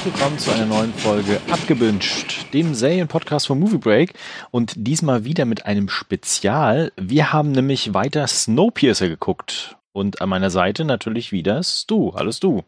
[0.00, 4.14] herzlich willkommen zu einer neuen Folge Abgebünscht, dem Serienpodcast von Movie Break
[4.50, 6.90] und diesmal wieder mit einem Spezial.
[6.96, 12.14] Wir haben nämlich weiter Snowpiercer geguckt und an meiner Seite natürlich wieder Stu.
[12.14, 12.62] Hallo Stu.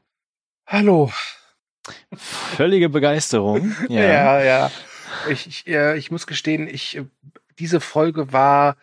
[0.67, 1.11] Hallo.
[2.15, 3.75] Völlige Begeisterung.
[3.89, 4.43] Ja, ja.
[4.43, 4.71] ja.
[5.31, 7.07] Ich, ich, ich muss gestehen, ich, äh,
[7.59, 8.77] diese Folge war,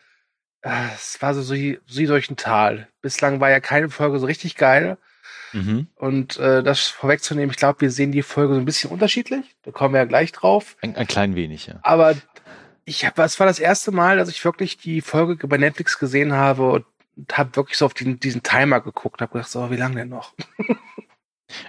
[0.64, 1.54] äh, es war so, so,
[1.86, 2.88] so durch ein Tal.
[3.04, 4.98] Bislang war ja keine Folge so richtig geil.
[5.54, 5.88] Mhm.
[5.96, 9.56] Und äh, das vorwegzunehmen, ich glaube, wir sehen die Folge so ein bisschen unterschiedlich.
[9.64, 10.78] Da kommen wir ja gleich drauf.
[10.82, 11.80] Ein, ein klein wenig, ja.
[11.82, 12.16] Aber
[12.86, 16.34] ich hab, es war das erste Mal, dass ich wirklich die Folge bei Netflix gesehen
[16.34, 16.86] habe und
[17.34, 20.34] habe wirklich so auf den, diesen Timer geguckt, habe gedacht, so, wie lange denn noch?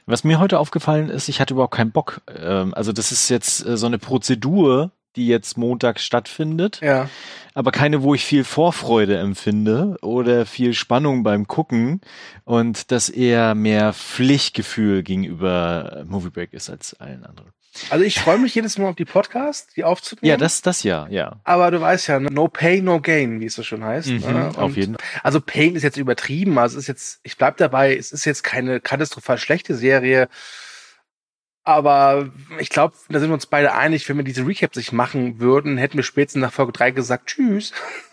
[0.06, 2.20] Was mir heute aufgefallen ist, ich hatte überhaupt keinen Bock.
[2.28, 6.80] Ähm, also das ist jetzt äh, so eine Prozedur, die jetzt montags stattfindet.
[6.82, 7.08] Ja.
[7.54, 12.00] Aber keine, wo ich viel Vorfreude empfinde oder viel Spannung beim Gucken
[12.44, 17.52] und das eher mehr Pflichtgefühl gegenüber Movie Break ist als allen anderen.
[17.88, 20.28] Also ich freue mich jedes Mal auf die Podcasts, die aufzunehmen.
[20.28, 21.40] Ja, das, das ja, ja.
[21.44, 24.08] Aber du weißt ja, no pay, no gain, wie es so schon heißt.
[24.08, 24.52] Mhm, ne?
[24.56, 25.20] auf jeden Fall.
[25.22, 26.58] Also Pain ist jetzt übertrieben.
[26.58, 30.28] Also es ist jetzt, ich bleib dabei, es ist jetzt keine katastrophal schlechte Serie.
[31.64, 35.40] Aber ich glaube, da sind wir uns beide einig, wenn wir diese Recap sich machen
[35.40, 37.72] würden, hätten wir spätestens nach Folge 3 gesagt, tschüss.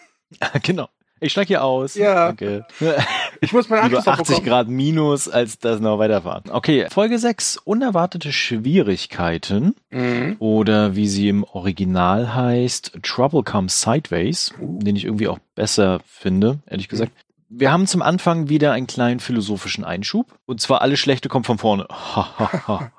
[0.64, 0.90] genau.
[1.20, 1.96] Ich steige hier aus.
[1.96, 2.30] Ja.
[2.30, 2.64] Okay.
[3.40, 6.46] Ich muss mein Anschluss Lieber 80 Grad minus, als das noch weiterfahren.
[6.50, 7.58] Okay, Folge 6.
[7.58, 9.76] Unerwartete Schwierigkeiten.
[9.92, 10.38] Mhm.
[10.40, 14.56] Oder wie sie im Original heißt, Trouble Comes Sideways.
[14.60, 14.80] Uh.
[14.80, 17.12] Den ich irgendwie auch besser finde, ehrlich gesagt.
[17.14, 17.27] Mhm.
[17.50, 20.38] Wir haben zum Anfang wieder einen kleinen philosophischen Einschub.
[20.46, 21.88] Und zwar alles Schlechte kommt von vorne.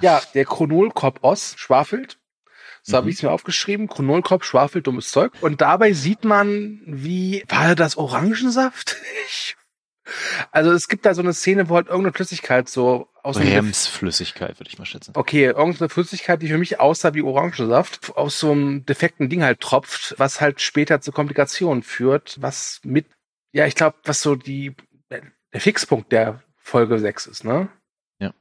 [0.00, 2.20] ja, der Chronolkop Oss schwafelt
[2.82, 2.96] so mhm.
[2.96, 3.88] habe ich es mir aufgeschrieben.
[3.88, 5.32] Chronolkopf, Schwafel, dummes Zeug.
[5.40, 8.96] Und dabei sieht man, wie, war das Orangensaft?
[10.50, 14.70] also es gibt da so eine Szene, wo halt irgendeine Flüssigkeit so aus Bremsflüssigkeit, würde
[14.70, 15.12] ich mal schätzen.
[15.14, 19.60] Okay, irgendeine Flüssigkeit, die für mich aussah wie Orangensaft, aus so einem defekten Ding halt
[19.60, 23.06] tropft, was halt später zu Komplikationen führt, was mit,
[23.52, 24.74] ja, ich glaube, was so die,
[25.10, 27.68] der Fixpunkt der Folge 6 ist, ne?
[28.20, 28.34] Ja,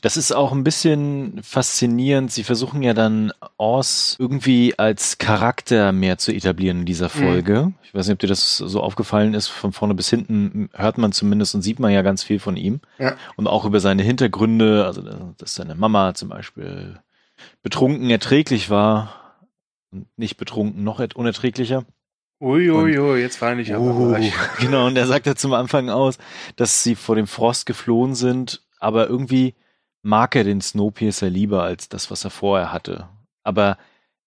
[0.00, 2.32] das ist auch ein bisschen faszinierend.
[2.32, 7.10] Sie versuchen ja dann Oz irgendwie als Charakter mehr zu etablieren in dieser mhm.
[7.10, 7.62] Folge.
[7.64, 7.74] Mhm.
[7.82, 9.48] Ich weiß nicht, ob dir das so aufgefallen ist.
[9.48, 12.80] Von vorne bis hinten hört man zumindest und sieht man ja ganz viel von ihm.
[12.98, 13.16] Ja.
[13.36, 15.02] Und auch über seine Hintergründe, also
[15.36, 16.98] dass seine Mama zum Beispiel
[17.62, 19.36] betrunken erträglich war
[19.90, 21.84] und nicht betrunken noch unerträglicher.
[22.40, 23.84] Uiuiui, ui, ui, jetzt war ich aber.
[23.84, 24.16] Uh,
[24.60, 26.18] genau, und er sagt ja zum Anfang aus,
[26.56, 29.54] dass sie vor dem Frost geflohen sind aber irgendwie
[30.02, 33.08] mag er den Snowpiercer lieber als das, was er vorher hatte.
[33.42, 33.78] Aber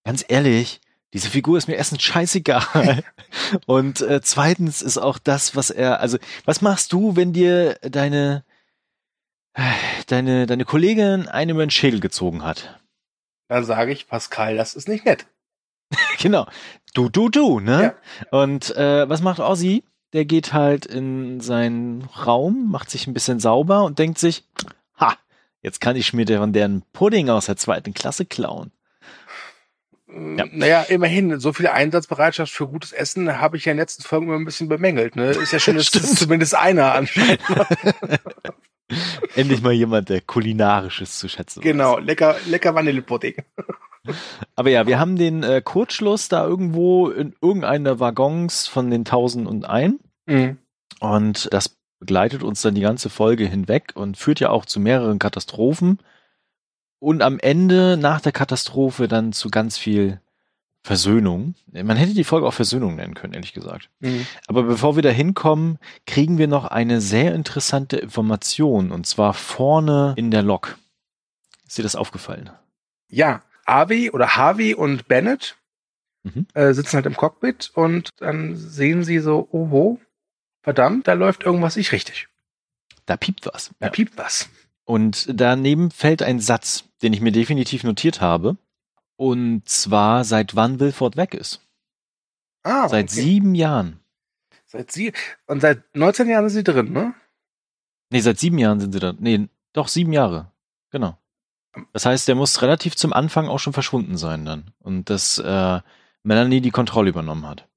[0.04, 0.82] ganz ehrlich,
[1.14, 3.04] diese Figur ist mir erstens scheißegal.
[3.66, 8.44] Und äh, zweitens ist auch das, was er, also, was machst du, wenn dir deine,
[10.08, 12.80] deine, deine Kollegin eine über den Schädel gezogen hat?
[13.48, 15.26] Dann sage ich, Pascal, das ist nicht nett.
[16.20, 16.48] genau.
[16.94, 17.94] Du, du, du, ne?
[18.32, 18.40] Ja.
[18.40, 19.84] Und äh, was macht Ozzy?
[20.14, 24.44] der geht halt in seinen Raum, macht sich ein bisschen sauber und denkt sich,
[25.00, 25.16] ha,
[25.62, 28.72] jetzt kann ich mir von deren Pudding aus der zweiten Klasse klauen.
[30.08, 30.46] Ja.
[30.52, 34.26] Naja, immerhin, so viel Einsatzbereitschaft für gutes Essen habe ich ja in den letzten Folgen
[34.26, 35.16] immer ein bisschen bemängelt.
[35.16, 35.30] Ne?
[35.30, 37.40] Ist ja schön, dass zumindest einer anscheinend.
[39.36, 42.06] Endlich mal jemand, der kulinarisches zu schätzen Genau, weiß.
[42.06, 43.36] lecker, lecker Vanillepudding.
[44.56, 49.96] Aber ja, wir haben den äh, Kurzschluss da irgendwo in irgendeiner Waggons von den 1001.
[50.26, 50.58] Mhm.
[51.00, 55.20] Und das begleitet uns dann die ganze Folge hinweg und führt ja auch zu mehreren
[55.20, 56.00] Katastrophen.
[57.00, 60.22] Und am Ende, nach der Katastrophe, dann zu ganz viel
[60.90, 61.54] Versöhnung.
[61.72, 63.92] Man hätte die Folge auch Versöhnung nennen können, ehrlich gesagt.
[64.00, 64.26] Mhm.
[64.48, 65.78] Aber bevor wir da hinkommen,
[66.08, 68.92] kriegen wir noch eine sehr interessante Information.
[68.92, 70.80] Und zwar vorne in der Lok.
[71.68, 72.50] Ist dir das aufgefallen?
[73.08, 75.58] Ja, Avi oder Harvey und Bennett
[76.24, 76.48] mhm.
[76.56, 80.00] äh, sitzen halt im Cockpit und dann sehen sie so, oh, wo?
[80.64, 82.30] verdammt, da läuft irgendwas nicht richtig.
[83.06, 83.70] Da piept was.
[83.78, 83.92] Da ja.
[83.92, 84.50] piept was.
[84.86, 88.58] Und daneben fällt ein Satz, den ich mir definitiv notiert habe.
[89.20, 91.60] Und zwar, seit wann Wilford weg ist.
[92.64, 93.22] Ah, seit okay.
[93.22, 94.00] sieben Jahren.
[94.66, 95.12] Seit sie
[95.46, 97.14] und seit 19 Jahren sind sie drin, ne?
[98.12, 99.14] Nee, seit sieben Jahren sind sie da.
[99.20, 100.54] Nee, doch sieben Jahre.
[100.92, 101.18] Genau.
[101.92, 104.72] Das heißt, der muss relativ zum Anfang auch schon verschwunden sein dann.
[104.80, 105.82] Und dass äh,
[106.24, 107.68] Melanie die Kontrolle übernommen hat.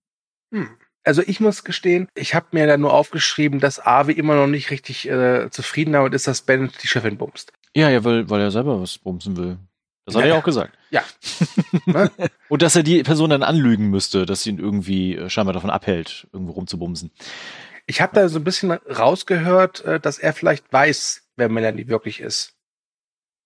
[0.55, 0.71] Hm.
[1.03, 4.71] Also ich muss gestehen, ich habe mir da nur aufgeschrieben, dass Avi immer noch nicht
[4.71, 7.53] richtig äh, zufrieden damit ist, dass Ben die Chefin bumst.
[7.75, 9.59] Ja, ja, weil, weil er selber was bumsen will.
[10.05, 10.77] Das hat ja, er ja auch gesagt.
[10.93, 11.03] Ja.
[12.51, 15.71] Und dass er die Person dann anlügen müsste, dass sie ihn irgendwie äh, scheinbar davon
[15.71, 17.11] abhält, irgendwo rumzubumsen.
[17.87, 22.21] Ich habe da so ein bisschen rausgehört, äh, dass er vielleicht weiß, wer Melanie wirklich
[22.21, 22.53] ist.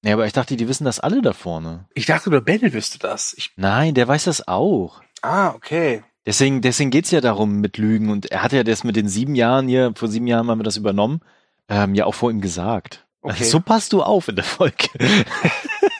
[0.02, 1.86] Ja, aber ich dachte, die wissen das alle da vorne.
[1.94, 3.34] Ich dachte, nur Ben wüsste das.
[3.36, 5.00] Ich Nein, der weiß das auch.
[5.22, 6.02] ah, okay.
[6.26, 8.10] Deswegen, deswegen geht's ja darum mit Lügen.
[8.10, 10.64] Und er hat ja das mit den sieben Jahren hier, vor sieben Jahren haben wir
[10.64, 11.20] das übernommen,
[11.68, 13.06] ähm, ja auch vor ihm gesagt.
[13.22, 13.44] Okay.
[13.44, 14.88] So passt du auf in der Folge.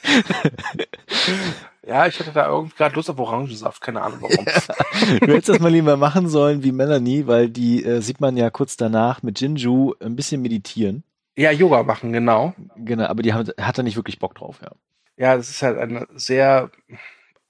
[1.87, 4.45] Ja, ich hatte da irgendwie gerade Lust auf Orangensaft, keine Ahnung warum.
[5.21, 8.51] Du hättest das mal lieber machen sollen wie Melanie, weil die äh, sieht man ja
[8.51, 11.05] kurz danach mit Jinju ein bisschen meditieren.
[11.37, 12.55] Ja, Yoga machen, genau.
[12.77, 14.73] Genau, aber die hat, hat da nicht wirklich Bock drauf, ja.
[15.17, 16.71] Ja, das ist halt eine sehr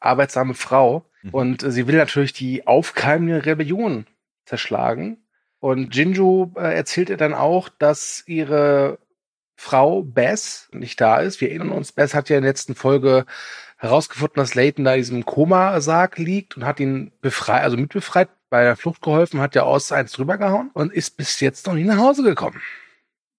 [0.01, 1.31] arbeitsame Frau Mhm.
[1.31, 4.07] und äh, sie will natürlich die aufkeimende Rebellion
[4.45, 5.19] zerschlagen.
[5.61, 8.99] Und Jinju äh, erzählt ihr dann auch, dass ihre
[9.57, 11.41] Frau Bess nicht da ist.
[11.41, 13.25] Wir erinnern uns, Bess hat ja in der letzten Folge
[13.79, 18.63] herausgefunden, dass Layton da in diesem Komasarg liegt und hat ihn befreit, also mitbefreit, bei
[18.63, 21.85] der Flucht geholfen, hat ja aus eins drüber gehauen und ist bis jetzt noch nie
[21.85, 22.61] nach Hause gekommen.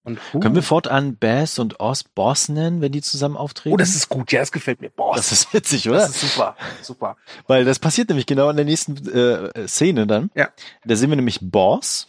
[0.04, 3.74] Und Können wir fortan Bass und Oz Boss nennen, wenn die zusammen auftreten?
[3.74, 4.90] oh, das ist gut, ja, das gefällt mir.
[4.90, 5.98] Boah, das ist witzig, oder?
[5.98, 7.16] das ist super, super.
[7.46, 10.30] Weil das passiert nämlich genau in der nächsten äh, Szene dann.
[10.34, 10.48] Ja.
[10.84, 12.08] Da sehen wir nämlich Boss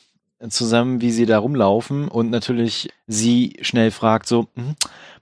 [0.50, 4.76] zusammen, wie sie da rumlaufen und natürlich sie schnell fragt so, "Hm,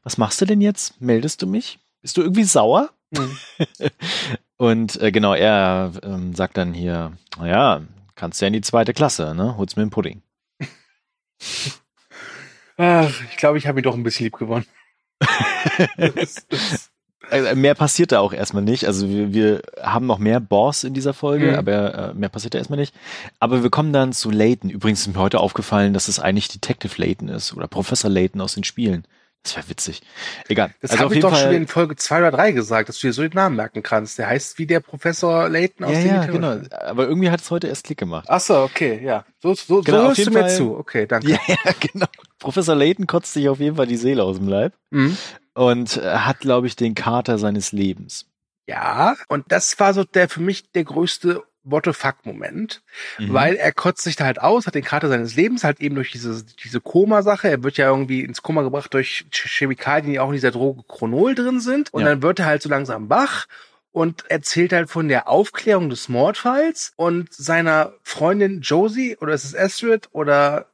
[0.03, 1.01] was machst du denn jetzt?
[1.01, 1.79] Meldest du mich?
[2.01, 2.91] Bist du irgendwie sauer?
[3.15, 3.37] Hm.
[4.57, 7.81] Und äh, genau, er ähm, sagt dann hier, naja,
[8.15, 9.55] kannst ja in die zweite Klasse, ne?
[9.57, 10.21] Holst mir einen Pudding.
[12.77, 14.65] Ach, ich glaube, ich habe ihn doch ein bisschen lieb gewonnen.
[15.97, 16.91] Das- das-
[17.55, 18.85] mehr passiert da auch erstmal nicht.
[18.85, 21.55] Also wir, wir haben noch mehr Boss in dieser Folge, Mhm.
[21.55, 22.93] aber äh, mehr passiert da erstmal nicht.
[23.39, 24.69] Aber wir kommen dann zu Layton.
[24.69, 28.53] Übrigens ist mir heute aufgefallen, dass es eigentlich Detective Layton ist oder Professor Layton aus
[28.53, 29.05] den Spielen.
[29.43, 30.01] Das wäre witzig.
[30.49, 30.71] Egal.
[30.81, 33.13] Das also habe ich doch schon in Folge zwei oder drei gesagt, dass du dir
[33.13, 34.17] so den Namen merken kannst.
[34.17, 36.57] Der heißt wie der Professor Layton aus ja, den ja, genau.
[36.85, 38.25] Aber irgendwie hat es heute erst Klick gemacht.
[38.29, 39.23] Ach so, okay, ja.
[39.41, 40.75] So, so, Genau, so hörst du mir Fall- zu.
[40.77, 41.29] Okay, danke.
[41.31, 42.07] Ja, ja, genau.
[42.39, 45.15] Professor Layton kotzt sich auf jeden Fall die Seele aus dem Leib Mhm.
[45.57, 48.25] Und äh, hat, glaube ich, den Kater seines Lebens.
[48.69, 52.81] Ja, und das war so der für mich der größte What the fuck-Moment,
[53.17, 53.33] Mhm.
[53.33, 56.11] weil er kotzt sich da halt aus, hat den Kater seines Lebens, halt eben durch
[56.11, 57.49] diese, diese Koma-Sache.
[57.49, 60.83] Er wird ja irgendwie ins Koma gebracht durch Ch- Chemikalien, die auch in dieser Droge
[60.87, 61.93] Chronol drin sind.
[61.93, 62.07] Und Ja.
[62.09, 63.47] dann wird er halt so langsam wach
[63.91, 69.55] und erzählt halt von der Aufklärung des Mordfalls und seiner Freundin Josie, oder ist es
[69.55, 70.67] Astrid, oder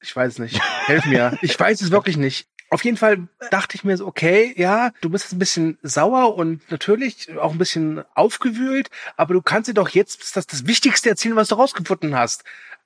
[0.00, 0.60] ich weiß es nicht.
[0.86, 1.36] Helf mir.
[1.42, 2.48] Ich weiß es wirklich nicht.
[2.72, 6.34] Auf jeden Fall dachte ich mir so, okay, ja, du bist jetzt ein bisschen sauer
[6.36, 11.10] und natürlich auch ein bisschen aufgewühlt, aber du kannst dir doch jetzt das, das Wichtigste
[11.10, 12.44] erzählen, was du rausgefunden hast.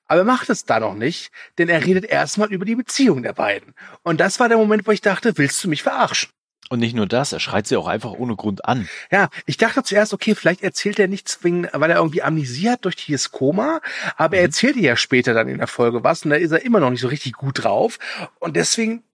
[0.09, 3.33] Aber er macht es da noch nicht, denn er redet erstmal über die Beziehung der
[3.33, 3.75] beiden.
[4.03, 6.31] Und das war der Moment, wo ich dachte, willst du mich verarschen?
[6.69, 8.89] Und nicht nur das, er schreit sie auch einfach ohne Grund an.
[9.13, 12.85] Ja, ich dachte zuerst, okay, vielleicht erzählt er nichts wegen, weil er irgendwie Amnesie hat
[12.85, 13.81] durch dieses Koma,
[14.17, 14.47] aber er Mhm.
[14.47, 16.91] erzählt ihr ja später dann in der Folge was und da ist er immer noch
[16.91, 17.99] nicht so richtig gut drauf.
[18.41, 19.05] Und deswegen,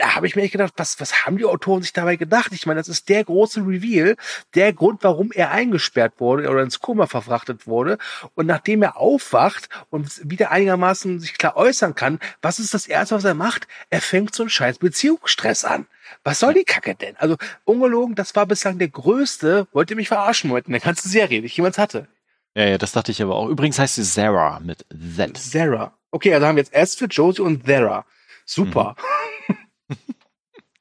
[0.00, 2.52] da habe ich mir echt gedacht, was, was haben die Autoren sich dabei gedacht?
[2.52, 4.16] Ich meine, das ist der große Reveal,
[4.54, 7.98] der Grund, warum er eingesperrt wurde oder ins Koma verfrachtet wurde.
[8.34, 13.14] Und nachdem er aufwacht und wieder einigermaßen sich klar äußern kann, was ist das Erste,
[13.14, 13.68] was er macht?
[13.90, 15.86] Er fängt so einen scheiß Beziehungsstress an.
[16.24, 17.16] Was soll die Kacke denn?
[17.18, 21.10] Also, ungelogen, das war bislang der größte, wollt ihr mich verarschen, Moment, in der ganzen
[21.10, 22.08] Serie, die ich jemals hatte.
[22.54, 23.48] Ja, ja, das dachte ich aber auch.
[23.48, 25.36] Übrigens heißt sie Sarah mit Z.
[25.36, 25.92] Sarah.
[26.10, 28.06] Okay, also haben wir jetzt Astrid, Josie und Sarah.
[28.46, 28.96] Super.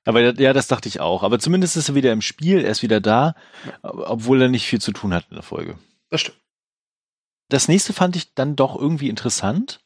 [0.05, 1.23] Aber ja, das dachte ich auch.
[1.23, 3.35] Aber zumindest ist er wieder im Spiel, er ist wieder da,
[3.83, 5.77] obwohl er nicht viel zu tun hat in der Folge.
[6.09, 6.37] Das stimmt.
[7.49, 9.81] Das nächste fand ich dann doch irgendwie interessant.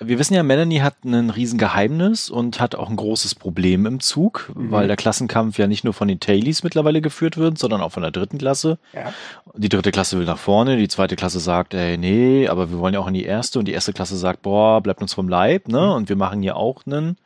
[0.00, 4.00] Wir wissen ja, Melanie hat ein riesen Geheimnis und hat auch ein großes Problem im
[4.00, 4.72] Zug, Mhm.
[4.72, 8.02] weil der Klassenkampf ja nicht nur von den Tailies mittlerweile geführt wird, sondern auch von
[8.02, 8.78] der dritten Klasse.
[8.92, 9.14] Ja.
[9.54, 12.94] Die dritte Klasse will nach vorne, die zweite Klasse sagt, ey, nee, aber wir wollen
[12.94, 15.68] ja auch in die erste und die erste Klasse sagt, boah, bleibt uns vom Leib,
[15.68, 15.80] ne?
[15.80, 15.92] Mhm.
[15.92, 17.16] Und wir machen hier auch einen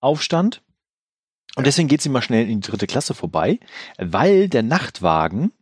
[0.00, 0.62] Aufstand.
[1.56, 3.58] Und deswegen geht sie mal schnell in die dritte Klasse vorbei,
[3.98, 5.52] weil der Nachtwagen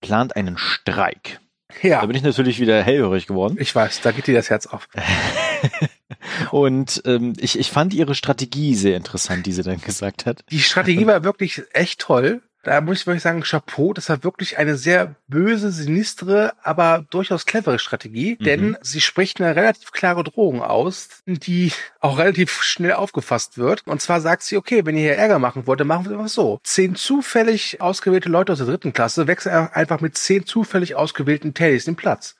[0.00, 1.40] plant einen Streik.
[1.82, 2.06] Da Ja.
[2.06, 3.56] bin ich natürlich wieder hellhörig geworden.
[3.58, 4.88] Ich weiß, da geht dir das Herz auf.
[6.50, 10.44] Und ähm, ich, ich fand ihre Strategie sehr interessant, die sie dann gesagt hat.
[10.50, 12.42] Die Strategie war wirklich echt toll.
[12.64, 17.46] Da muss ich wirklich sagen, Chapeau, das war wirklich eine sehr böse, sinistre, aber durchaus
[17.46, 18.44] clevere Strategie, Mhm.
[18.44, 23.86] denn sie spricht eine relativ klare Drohung aus, die auch relativ schnell aufgefasst wird.
[23.86, 26.32] Und zwar sagt sie, okay, wenn ihr hier Ärger machen wollt, dann machen wir es
[26.34, 26.60] so.
[26.64, 31.84] Zehn zufällig ausgewählte Leute aus der dritten Klasse wechseln einfach mit zehn zufällig ausgewählten Teddys
[31.84, 32.36] den Platz.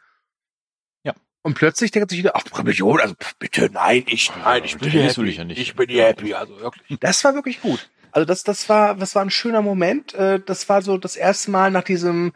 [1.04, 1.12] Ja.
[1.42, 5.02] Und plötzlich denkt sich wieder, ach, Rebellion, also bitte, nein, ich, nein, ich bin hier
[5.02, 5.30] Teddys will happy.
[5.32, 5.58] ich ja nicht.
[5.60, 6.98] Ich bin hier happy, also wirklich.
[7.00, 7.90] Das war wirklich gut.
[8.14, 10.14] Also das, das war, das war ein schöner Moment.
[10.14, 12.32] Äh, Das war so das erste Mal nach diesem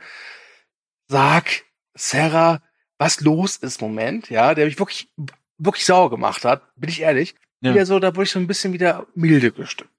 [1.06, 2.60] Sag, Sarah,
[2.98, 5.08] was los ist Moment, ja, der mich wirklich,
[5.56, 7.36] wirklich sauer gemacht hat, bin ich ehrlich.
[7.60, 7.72] Ja.
[7.72, 9.90] Wieder so, da wurde ich so ein bisschen wieder milde gestimmt.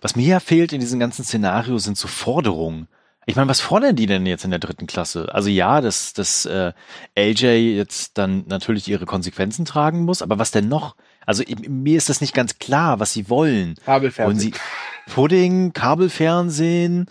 [0.00, 2.88] Was mir ja fehlt in diesem ganzen Szenario sind so Forderungen.
[3.26, 5.34] Ich meine, was fordern die denn jetzt in der dritten Klasse?
[5.34, 6.72] Also ja, dass, dass äh,
[7.18, 10.96] LJ jetzt dann natürlich ihre Konsequenzen tragen muss, aber was denn noch?
[11.26, 13.74] Also mir ist das nicht ganz klar, was sie wollen.
[13.84, 14.26] Kabelfernsehen.
[14.26, 17.10] Wollen sie Pudding, Kabelfernsehen,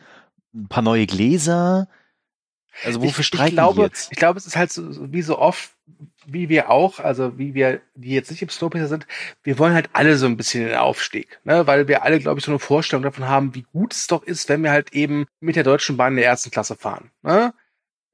[0.53, 1.87] ein paar neue Gläser?
[2.83, 4.11] Also wofür ich, streiken ich glaube, jetzt?
[4.11, 5.71] Ich glaube, es ist halt so, wie so oft,
[6.25, 9.07] wie wir auch, also wie wir, die jetzt nicht im Snowpiercer sind,
[9.43, 11.67] wir wollen halt alle so ein bisschen den Aufstieg, ne?
[11.67, 14.49] weil wir alle, glaube ich, so eine Vorstellung davon haben, wie gut es doch ist,
[14.49, 17.11] wenn wir halt eben mit der Deutschen Bahn in der ersten Klasse fahren.
[17.21, 17.53] Ne?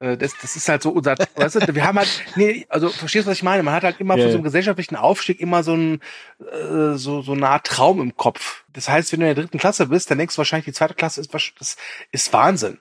[0.02, 3.28] Äh, das, das ist halt so unser, weißt du, wir haben halt, nee, also verstehst
[3.28, 3.62] du, was ich meine?
[3.62, 4.24] Man hat halt immer yeah.
[4.24, 6.02] von so einem gesellschaftlichen Aufstieg immer so ein,
[6.40, 8.64] äh, so, so eine Art Traum im Kopf.
[8.74, 10.96] Das heißt, wenn du in der dritten Klasse bist, dann denkst du wahrscheinlich, die zweite
[10.96, 11.78] Klasse ist, das
[12.12, 12.80] ist Wahnsinn.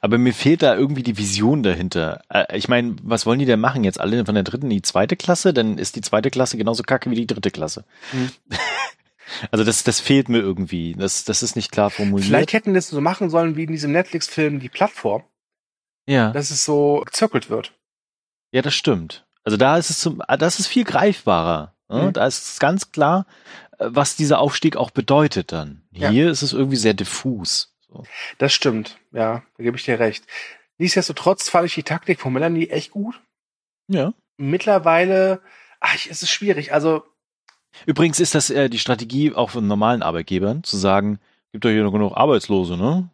[0.00, 2.22] Aber mir fehlt da irgendwie die Vision dahinter.
[2.28, 4.00] Äh, ich meine, was wollen die denn machen jetzt?
[4.00, 5.54] Alle von der dritten in die zweite Klasse?
[5.54, 7.84] Dann ist die zweite Klasse genauso kacke wie die dritte Klasse.
[8.12, 8.30] Mhm.
[9.50, 10.94] Also das, das fehlt mir irgendwie.
[10.98, 12.26] Das, das ist nicht klar formuliert.
[12.26, 15.24] Vielleicht hätten das so machen sollen wie in diesem Netflix-Film Die Plattform.
[16.06, 16.30] Ja.
[16.32, 17.72] Dass es so gezirkelt wird.
[18.52, 19.24] Ja, das stimmt.
[19.42, 21.74] Also da ist es zum, ah, das ist viel greifbarer.
[21.88, 22.02] Ne?
[22.02, 22.12] Mhm.
[22.12, 23.26] Da ist es ganz klar,
[23.78, 25.82] äh, was dieser Aufstieg auch bedeutet dann.
[25.92, 26.30] Hier ja.
[26.30, 27.74] ist es irgendwie sehr diffus.
[28.38, 30.24] Das stimmt, ja, da gebe ich dir recht.
[30.78, 33.20] Nichtsdestotrotz fand ich die Taktik von Melanie echt gut.
[33.86, 34.12] Ja.
[34.36, 35.40] Mittlerweile,
[35.78, 36.72] ach, es ist schwierig.
[36.72, 37.04] Also
[37.86, 41.20] übrigens ist das äh, die Strategie auch von normalen Arbeitgebern zu sagen,
[41.52, 43.08] gibt doch hier noch genug Arbeitslose, ne?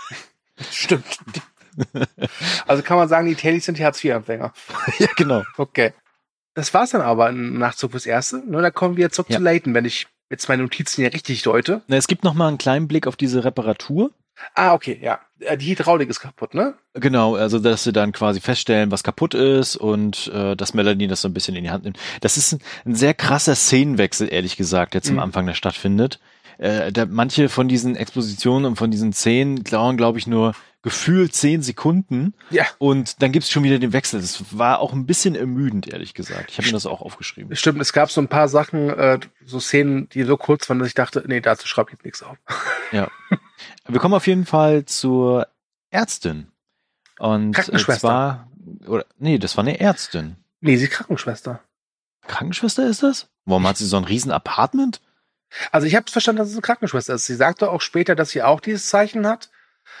[0.72, 1.20] Stimmt.
[2.66, 4.52] also kann man sagen, die Tailies sind die Hartz-IV-Empfänger.
[4.98, 5.44] ja, genau.
[5.56, 5.92] Okay.
[6.54, 8.42] Das war's dann aber im Nachzug fürs Erste.
[8.46, 9.36] Nur da kommen wir zurück ja.
[9.36, 11.82] zu Leighton, wenn ich jetzt meine Notizen hier richtig deute.
[11.86, 14.10] Na, es gibt noch mal einen kleinen Blick auf diese Reparatur.
[14.54, 15.20] Ah, okay, ja.
[15.40, 16.74] Äh, die Hydraulik ist kaputt, ne?
[16.94, 21.22] Genau, also dass sie dann quasi feststellen, was kaputt ist und äh, dass Melanie das
[21.22, 21.98] so ein bisschen in die Hand nimmt.
[22.20, 25.18] Das ist ein, ein sehr krasser Szenenwechsel, ehrlich gesagt, jetzt mhm.
[25.18, 26.20] am Anfang der stattfindet.
[26.58, 31.34] Äh, da, manche von diesen Expositionen und von diesen Szenen dauern, glaube ich, nur gefühlt
[31.34, 32.32] zehn Sekunden.
[32.50, 32.64] Ja.
[32.78, 34.20] Und dann gibt's schon wieder den Wechsel.
[34.20, 36.52] Das war auch ein bisschen ermüdend, ehrlich gesagt.
[36.52, 37.54] Ich habe mir das auch aufgeschrieben.
[37.56, 40.86] Stimmt, es gab so ein paar Sachen, äh, so Szenen, die so kurz waren, dass
[40.88, 42.36] ich dachte, nee, dazu schreibe ich jetzt nichts auf.
[42.92, 43.10] Ja.
[43.88, 45.48] Wir kommen auf jeden Fall zur
[45.90, 46.46] Ärztin.
[47.18, 48.00] Und Krankenschwester.
[48.00, 48.48] Zwar,
[48.86, 50.36] oder, nee, das war eine Ärztin.
[50.60, 51.60] Nee, sie ist Krankenschwester.
[52.28, 53.28] Krankenschwester ist das?
[53.44, 55.00] Warum hat sie so ein riesen Apartment?
[55.72, 57.26] Also ich habe verstanden, dass es eine Krankenschwester ist.
[57.26, 59.50] Sie sagte auch später, dass sie auch dieses Zeichen hat.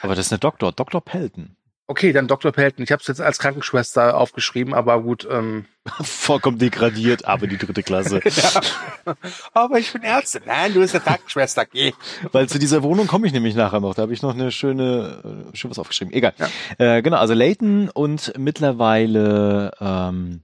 [0.02, 1.00] Aber das ist eine Doktor, Dr.
[1.00, 1.56] Pelton.
[1.88, 2.50] Okay, dann Dr.
[2.50, 2.82] Pelton.
[2.82, 5.26] Ich habe es jetzt als Krankenschwester aufgeschrieben, aber gut.
[5.30, 5.66] Ähm.
[6.00, 8.20] Vollkommen degradiert, aber die dritte Klasse.
[8.24, 9.14] ja.
[9.52, 10.42] Aber ich bin Ärztin.
[10.46, 11.64] Nein, du bist eine Krankenschwester.
[11.64, 11.92] Geh.
[12.32, 13.94] Weil zu dieser Wohnung komme ich nämlich nachher noch.
[13.94, 16.12] Da habe ich noch eine schöne, äh, schön was aufgeschrieben.
[16.12, 16.34] Egal.
[16.38, 16.96] Ja.
[16.96, 20.42] Äh, genau, also Leighton und mittlerweile ähm,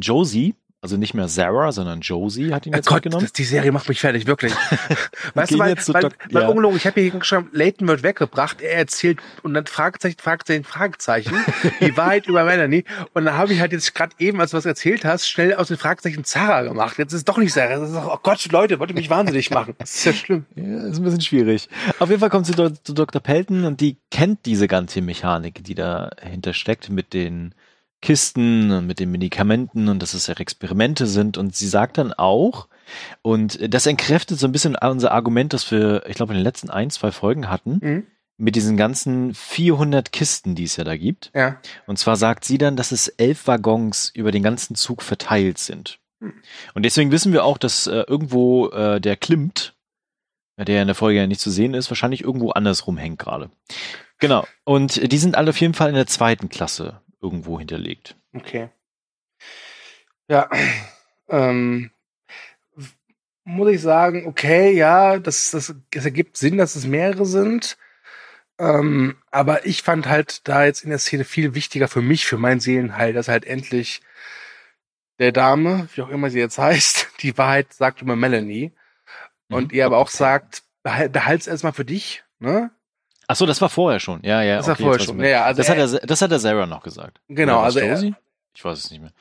[0.00, 3.24] Josie also nicht mehr Sarah, sondern Josie hat ihn jetzt Gott, mitgenommen.
[3.24, 4.52] Das, die Serie macht mich fertig, wirklich.
[5.34, 6.48] weißt du, weil, weil, weil ja.
[6.48, 11.36] ungelogen, ich habe hier geschrieben, Leighton wird weggebracht, er erzählt und dann Fragezeichen, Fragezeichen, Fragezeichen,
[11.80, 12.84] die Wahrheit über Melanie.
[13.14, 15.68] Und dann habe ich halt jetzt gerade eben, als du was erzählt hast, schnell aus
[15.68, 16.98] den Fragezeichen Zara gemacht.
[16.98, 17.78] Jetzt ist es doch nicht Sarah.
[17.78, 19.74] Das ist doch, oh Gott, Leute, wollte mich wahnsinnig machen.
[19.78, 20.46] Das ist ja schlimm.
[20.56, 21.68] Ja, ist ein bisschen schwierig.
[21.98, 23.20] Auf jeden Fall kommt sie zu Dr.
[23.20, 27.54] Pelton und die kennt diese ganze Mechanik, die dahinter steckt mit den
[28.02, 31.38] Kisten mit den Medikamenten und dass es ja Experimente sind.
[31.38, 32.68] Und sie sagt dann auch,
[33.22, 36.68] und das entkräftet so ein bisschen unser Argument, das wir, ich glaube, in den letzten
[36.68, 38.06] ein, zwei Folgen hatten, mhm.
[38.36, 41.30] mit diesen ganzen 400 Kisten, die es ja da gibt.
[41.34, 41.60] Ja.
[41.86, 46.00] Und zwar sagt sie dann, dass es elf Waggons über den ganzen Zug verteilt sind.
[46.18, 46.34] Mhm.
[46.74, 49.76] Und deswegen wissen wir auch, dass äh, irgendwo äh, der Klimt,
[50.58, 53.50] der in der Folge ja nicht zu sehen ist, wahrscheinlich irgendwo andersrum hängt gerade.
[54.18, 54.44] Genau.
[54.64, 58.16] Und die sind alle auf jeden Fall in der zweiten Klasse irgendwo hinterlegt.
[58.34, 58.68] Okay.
[60.28, 60.50] Ja,
[61.28, 61.90] ähm,
[63.44, 67.76] muss ich sagen, okay, ja, das, das, das ergibt Sinn, dass es mehrere sind.
[68.58, 72.38] Ähm, aber ich fand halt da jetzt in der Szene viel wichtiger für mich, für
[72.38, 74.02] mein Seelenheil, dass halt endlich
[75.18, 78.72] der Dame, wie auch immer sie jetzt heißt, die Wahrheit sagt über Melanie.
[79.48, 79.76] Und mhm.
[79.78, 82.70] ihr aber auch sagt, behalt's erstmal für dich, ne?
[83.28, 84.20] Ach so, das war vorher schon.
[84.22, 84.56] Ja, ja.
[84.56, 85.20] Das okay, war vorher schon.
[85.20, 87.20] Ja, ja, also das, hat er, das hat der Sarah noch gesagt.
[87.28, 88.02] Genau, also er,
[88.54, 89.12] ich weiß es nicht mehr.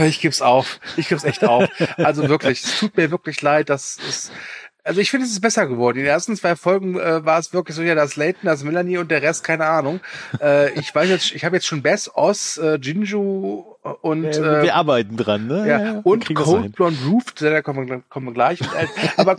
[0.06, 0.80] ich geb's auf.
[0.96, 1.68] Ich geb's echt auf.
[1.98, 4.32] Also wirklich, es tut mir wirklich leid, dass es
[4.82, 5.98] also ich finde, es ist besser geworden.
[5.98, 8.98] In den ersten zwei Folgen äh, war es wirklich so, ja, das Leighton, das Melanie
[8.98, 10.00] und der Rest, keine Ahnung.
[10.40, 13.64] Äh, ich weiß jetzt, ich habe jetzt schon Bess, Oz, äh, Jinju
[14.00, 15.68] und äh, wir arbeiten dran, ne?
[15.68, 18.60] Ja, und Cold Blonde Roof, da kommen wir, kommen wir gleich.
[18.62, 19.38] Und, äh, aber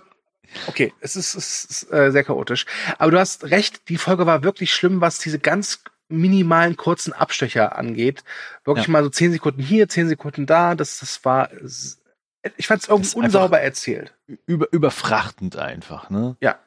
[0.67, 2.65] Okay, es ist, es ist äh, sehr chaotisch.
[2.97, 7.77] Aber du hast recht, die Folge war wirklich schlimm, was diese ganz minimalen kurzen Abstecher
[7.77, 8.23] angeht.
[8.65, 8.91] Wirklich ja.
[8.91, 10.75] mal so zehn Sekunden hier, zehn Sekunden da.
[10.75, 11.49] Das, das war
[12.57, 14.13] ich fand es irgendwie unsauber erzählt.
[14.45, 16.35] Über, überfrachtend einfach, ne?
[16.41, 16.57] Ja.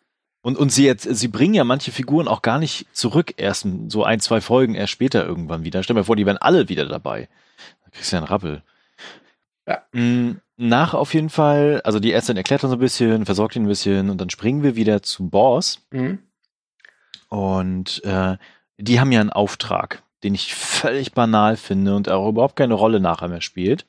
[0.43, 4.05] Und, und sie jetzt, sie bringen ja manche Figuren auch gar nicht zurück, erst so
[4.05, 5.83] ein, zwei Folgen erst später irgendwann wieder.
[5.83, 7.29] Stell dir vor, die wären alle wieder dabei.
[7.83, 8.62] Da kriegst du ja einen Rappel.
[9.66, 9.83] Ja.
[9.92, 13.68] Mm, nach auf jeden Fall, also die Ärztin erklärt so ein bisschen, versorgt ihn ein
[13.68, 15.80] bisschen und dann springen wir wieder zum Boss.
[15.90, 16.18] Mhm.
[17.28, 18.37] Und äh,
[18.78, 23.00] die haben ja einen Auftrag, den ich völlig banal finde und auch überhaupt keine Rolle
[23.00, 23.87] nachher mehr spielt.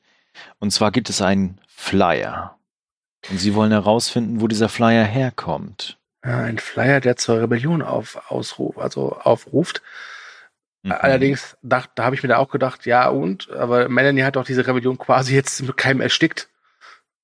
[0.59, 2.57] Und zwar gibt es einen Flyer.
[3.29, 5.97] Und sie wollen herausfinden, wo dieser Flyer herkommt.
[6.21, 9.81] Ein Flyer, der zur Rebellion auf, ausruft, also aufruft.
[10.85, 10.91] Mhm.
[10.91, 14.45] Allerdings, da, da habe ich mir da auch gedacht, ja und, aber Melanie hat doch
[14.45, 16.47] diese Rebellion quasi jetzt mit keinem erstickt.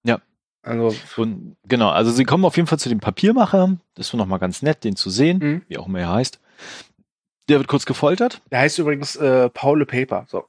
[0.03, 0.19] Ja.
[0.63, 3.77] Also und, genau, also sie kommen auf jeden Fall zu dem Papiermacher.
[3.93, 5.61] Das war nochmal ganz nett, den zu sehen, mhm.
[5.67, 6.39] wie auch immer er heißt.
[7.49, 8.41] Der wird kurz gefoltert.
[8.49, 10.25] Der heißt übrigens äh, Paul Paper.
[10.27, 10.47] So.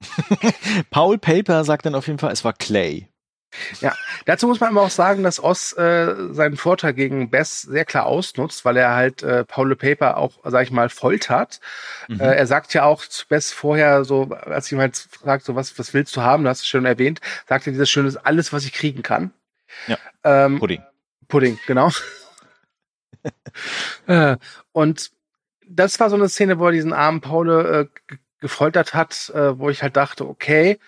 [0.90, 3.08] Paul Paper sagt dann auf jeden Fall, es war Clay.
[3.80, 3.94] Ja,
[4.26, 8.06] dazu muss man aber auch sagen, dass Oz äh, seinen Vorteil gegen Bess sehr klar
[8.06, 11.60] ausnutzt, weil er halt äh, Paul Paper auch, sag ich mal, foltert.
[12.08, 12.20] Mhm.
[12.20, 15.78] Äh, er sagt ja auch zu Bess vorher so, als ihm halt fragt, so was,
[15.78, 18.64] was willst du haben, du hast es schon erwähnt, sagt er dieses Schöne, alles, was
[18.64, 19.32] ich kriegen kann.
[19.86, 19.98] Ja.
[20.24, 20.82] Ähm, Pudding.
[21.28, 21.90] Pudding, genau.
[24.06, 24.36] äh,
[24.72, 25.10] und
[25.66, 29.70] das war so eine Szene, wo er diesen armen Paul äh, gefoltert hat, äh, wo
[29.70, 30.78] ich halt dachte, okay,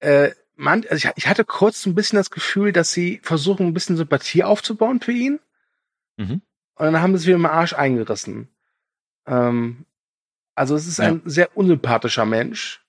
[0.00, 0.30] äh,
[0.62, 3.96] man, also ich, ich, hatte kurz ein bisschen das Gefühl, dass sie versuchen, ein bisschen
[3.96, 5.40] Sympathie aufzubauen für ihn.
[6.16, 6.42] Mhm.
[6.76, 8.48] Und dann haben sie es wieder im Arsch eingerissen.
[9.26, 9.84] Ähm,
[10.54, 11.06] also es ist ja.
[11.06, 12.84] ein sehr unsympathischer Mensch.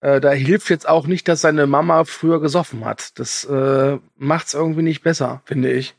[0.00, 3.18] Äh, da hilft jetzt auch nicht, dass seine Mama früher gesoffen hat.
[3.18, 5.96] Das äh, macht's irgendwie nicht besser, finde ich.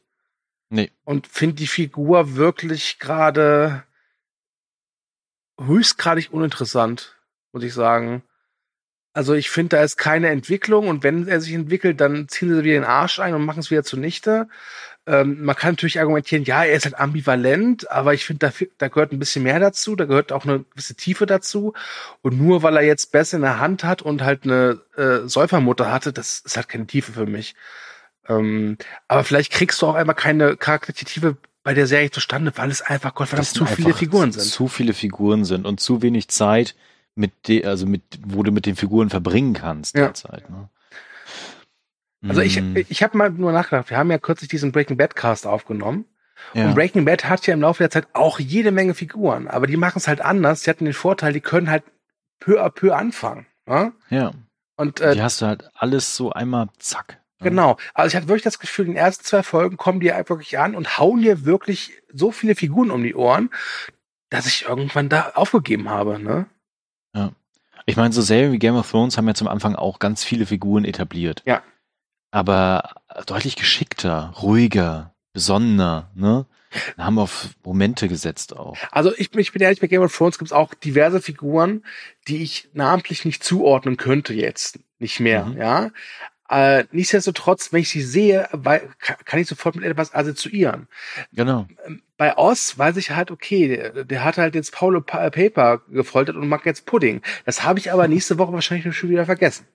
[0.69, 0.91] Nee.
[1.03, 3.83] Und finde die Figur wirklich gerade
[5.59, 7.17] höchstgradig uninteressant,
[7.51, 8.23] muss ich sagen.
[9.13, 12.63] Also ich finde, da ist keine Entwicklung und wenn er sich entwickelt, dann ziehen sie
[12.63, 14.47] wieder den Arsch ein und machen es wieder zunichte.
[15.05, 18.87] Ähm, man kann natürlich argumentieren, ja, er ist halt ambivalent, aber ich finde, da, da
[18.87, 21.73] gehört ein bisschen mehr dazu, da gehört auch eine gewisse Tiefe dazu.
[22.21, 25.91] Und nur weil er jetzt besser in der Hand hat und halt eine äh, Säufermutter
[25.91, 27.55] hatte, das ist halt keine Tiefe für mich.
[28.29, 32.81] Ähm, aber vielleicht kriegst du auch einmal keine Charaktertiefe bei der Serie zustande, weil es
[32.81, 34.43] einfach Gottverdammt zu viele Figuren sind.
[34.43, 36.75] Zu viele Figuren sind und zu wenig Zeit
[37.15, 40.05] mit de, also mit, wo du mit den Figuren verbringen kannst ja.
[40.05, 40.49] derzeit.
[40.49, 40.69] Ne?
[42.27, 42.77] Also ich, mm.
[42.89, 46.05] ich habe mal nur nachgedacht, wir haben ja kürzlich diesen Breaking Bad Cast aufgenommen.
[46.53, 46.67] Ja.
[46.67, 49.77] Und Breaking Bad hat ja im Laufe der Zeit auch jede Menge Figuren, aber die
[49.77, 50.61] machen es halt anders.
[50.61, 51.83] Die hatten den Vorteil, die können halt
[52.39, 53.45] peu à peu anfangen.
[53.65, 53.93] Ne?
[54.09, 54.31] Ja.
[54.75, 57.19] Und äh, die hast du halt alles so einmal zack.
[57.39, 57.49] Ne?
[57.49, 57.77] Genau.
[57.93, 60.75] Also ich hatte wirklich das Gefühl, in den ersten zwei Folgen kommen die wirklich an
[60.75, 63.49] und hauen dir wirklich so viele Figuren um die Ohren,
[64.29, 66.19] dass ich irgendwann da aufgegeben habe.
[66.19, 66.47] Ne?
[67.15, 67.31] Ja.
[67.85, 70.45] Ich meine, so Serien wie Game of Thrones haben ja zum Anfang auch ganz viele
[70.45, 71.41] Figuren etabliert.
[71.45, 71.63] Ja.
[72.31, 72.91] Aber
[73.25, 76.45] deutlich geschickter, ruhiger, besonnener, ne?
[76.97, 78.77] Haben auf Momente gesetzt auch.
[78.91, 81.83] Also ich, ich bin ehrlich, bei Game of Thrones gibt es auch diverse Figuren,
[82.29, 84.79] die ich namentlich nicht zuordnen könnte jetzt.
[84.97, 85.57] Nicht mehr, mhm.
[85.57, 85.89] ja.
[86.51, 88.49] Äh, nichtsdestotrotz, wenn ich sie sehe,
[89.23, 90.89] kann ich sofort mit etwas assoziieren.
[91.31, 91.65] Genau.
[91.85, 96.35] Ähm, bei Oz weiß ich halt, okay, der, der hat halt jetzt Paulo Paper gefoltert
[96.35, 97.21] und mag jetzt Pudding.
[97.45, 99.65] Das habe ich aber nächste Woche wahrscheinlich schon wieder vergessen.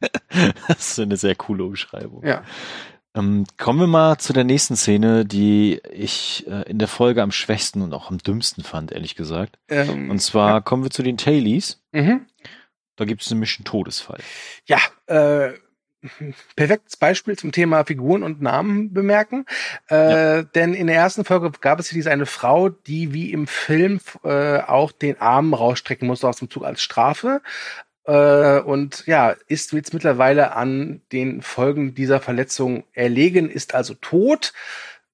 [0.68, 2.24] das ist eine sehr coole Umschreibung.
[2.24, 2.44] Ja.
[3.16, 7.32] Ähm, kommen wir mal zu der nächsten Szene, die ich äh, in der Folge am
[7.32, 9.58] schwächsten und auch am dümmsten fand, ehrlich gesagt.
[9.68, 10.60] Ähm, und zwar ja.
[10.60, 11.82] kommen wir zu den Tailies.
[11.90, 12.26] Mhm.
[12.94, 14.20] Da gibt es nämlich einen Todesfall.
[14.66, 15.54] Ja, äh,
[16.56, 19.46] perfektes Beispiel zum Thema Figuren und Namen bemerken.
[19.90, 20.42] Äh, ja.
[20.42, 24.00] Denn in der ersten Folge gab es hier diese eine Frau, die wie im Film
[24.24, 27.42] äh, auch den Arm rausstrecken musste aus dem Zug als Strafe.
[28.04, 34.52] Äh, und ja, ist jetzt mittlerweile an den Folgen dieser Verletzung erlegen, ist also tot.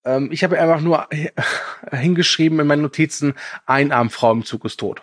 [0.04, 1.08] Ähm, ich habe einfach nur
[1.92, 3.34] hingeschrieben in meinen Notizen,
[3.66, 5.02] ein Armfrau im Zug ist tot.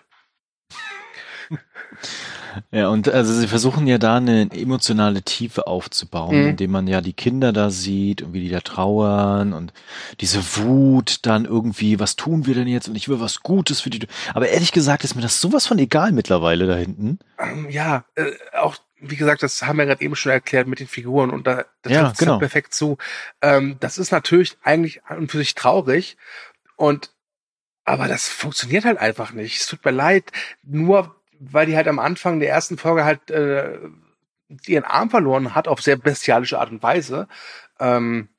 [2.71, 6.49] Ja, und also sie versuchen ja da eine emotionale Tiefe aufzubauen, mhm.
[6.49, 9.73] indem man ja die Kinder da sieht und wie die da trauern und
[10.19, 13.89] diese Wut dann irgendwie, was tun wir denn jetzt und ich will was Gutes für
[13.89, 14.07] die.
[14.33, 17.19] Aber ehrlich gesagt ist mir das sowas von egal mittlerweile da hinten.
[17.39, 20.87] Ähm, ja, äh, auch wie gesagt, das haben wir gerade eben schon erklärt mit den
[20.87, 22.39] Figuren und da das ja, genau.
[22.39, 22.97] perfekt zu.
[23.41, 26.17] Ähm, das ist natürlich eigentlich an und für sich traurig
[26.77, 27.11] und
[27.85, 29.59] aber das funktioniert halt einfach nicht.
[29.59, 30.31] Es tut mir leid.
[30.63, 31.15] Nur
[31.51, 33.79] weil die halt am Anfang der ersten Folge halt äh,
[34.67, 37.27] ihren Arm verloren hat auf sehr bestialische Art und Weise.
[37.79, 38.29] Ähm,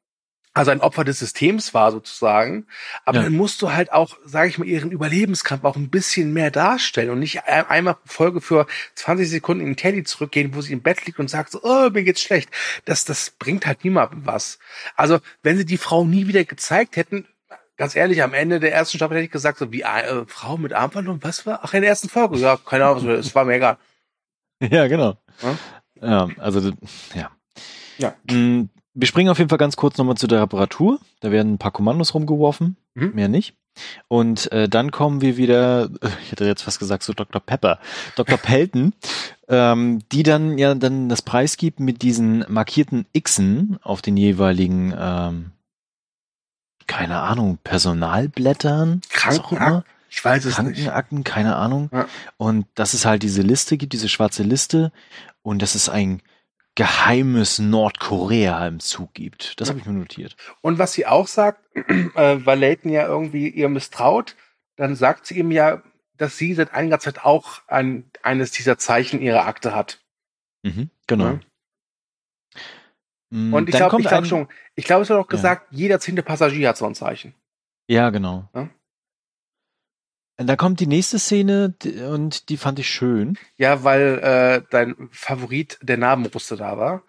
[0.57, 2.67] also ein Opfer des Systems war sozusagen.
[3.05, 3.25] Aber ja.
[3.25, 7.11] dann musst du halt auch, sage ich mal, ihren Überlebenskampf auch ein bisschen mehr darstellen
[7.11, 11.19] und nicht einmal Folge für 20 Sekunden in Teddy zurückgehen, wo sie im Bett liegt
[11.19, 12.51] und sagt so, oh, mir geht's schlecht.
[12.85, 14.61] Das, das bringt halt niemandem was.
[14.95, 17.27] Also wenn sie die Frau nie wieder gezeigt hätten,
[17.77, 20.73] ganz ehrlich, am Ende der ersten Staffel hätte ich gesagt, so wie äh, Frau mit
[20.73, 21.61] Armband was war?
[21.63, 22.39] Ach, in der ersten Folge.
[22.39, 23.79] Ja, keine Ahnung, es war mir egal.
[24.61, 25.17] Ja, genau.
[25.43, 25.59] Ja,
[26.01, 26.73] ja also,
[27.15, 27.31] ja.
[27.99, 28.15] Ja.
[28.31, 31.01] Mm, wir springen auf jeden Fall ganz kurz nochmal zu der Reparatur.
[31.21, 33.13] Da werden ein paar Kommandos rumgeworfen, mhm.
[33.15, 33.57] mehr nicht.
[34.07, 35.91] Und äh, dann kommen wir wieder,
[36.23, 37.41] ich hätte jetzt fast gesagt, zu Dr.
[37.41, 37.81] Pepper,
[38.17, 38.39] Dr.
[38.43, 38.95] Pelton,
[39.49, 44.95] ähm, die dann ja dann das Preis gibt mit diesen markierten Xen auf den jeweiligen,
[44.97, 45.51] ähm,
[46.87, 51.27] keine Ahnung, Personalblättern, Krankenakten, ich weiß es Krankenakten, nicht.
[51.27, 51.91] keine Ahnung.
[51.93, 52.07] Ja.
[52.37, 54.93] Und dass es halt diese Liste gibt, diese schwarze Liste.
[55.43, 56.23] Und das ist ein
[56.75, 59.61] geheimes Nordkorea im Zug gibt.
[59.61, 60.37] Das habe ich mir notiert.
[60.61, 64.37] Und was sie auch sagt, äh, weil Leighton ja irgendwie ihr misstraut,
[64.77, 65.83] dann sagt sie ihm ja,
[66.17, 70.01] dass sie seit einiger Zeit auch ein, eines dieser Zeichen ihrer Akte hat.
[70.63, 71.25] Mhm, genau.
[71.25, 71.41] Ja.
[73.35, 75.79] Mm, Und ich glaube, ich glaube schon, ich glaube, es wird auch gesagt, ja.
[75.79, 77.35] jeder zehnte Passagier hat so ein Zeichen.
[77.89, 78.49] Ja, genau.
[78.55, 78.69] Ja?
[80.37, 81.75] Da kommt die nächste Szene
[82.09, 83.37] und die fand ich schön.
[83.57, 87.03] Ja, weil äh, dein Favorit der Namenrusse da war.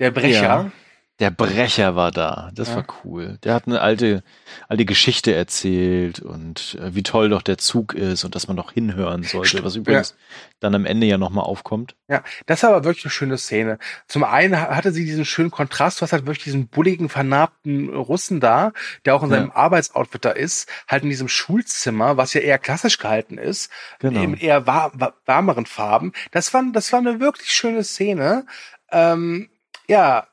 [0.00, 0.42] Der Brecher.
[0.42, 0.72] Ja.
[1.18, 2.50] Der Brecher war da.
[2.54, 2.76] Das ja.
[2.76, 3.38] war cool.
[3.42, 4.22] Der hat eine alte,
[4.68, 8.70] alte Geschichte erzählt und äh, wie toll doch der Zug ist und dass man doch
[8.70, 10.16] hinhören sollte, was übrigens ja.
[10.60, 11.96] dann am Ende ja nochmal aufkommt.
[12.06, 13.80] Ja, das war aber wirklich eine schöne Szene.
[14.06, 18.72] Zum einen hatte sie diesen schönen Kontrast, was halt wirklich diesen bulligen, vernarbten Russen da,
[19.04, 19.56] der auch in seinem ja.
[19.56, 24.22] Arbeitsoutfit da ist, halt in diesem Schulzimmer, was ja eher klassisch gehalten ist, genau.
[24.22, 24.92] in eher war,
[25.26, 26.12] warmeren Farben.
[26.30, 28.46] Das war, das war eine wirklich schöne Szene.
[28.92, 29.50] Ähm,
[29.88, 30.28] ja,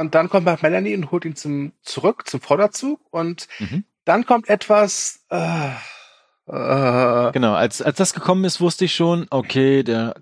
[0.00, 3.84] und dann kommt halt Melanie und holt ihn zum, zurück zum Vorderzug und mhm.
[4.04, 5.70] dann kommt etwas, äh,
[6.46, 10.14] äh, Genau, als, als das gekommen ist, wusste ich schon, okay, der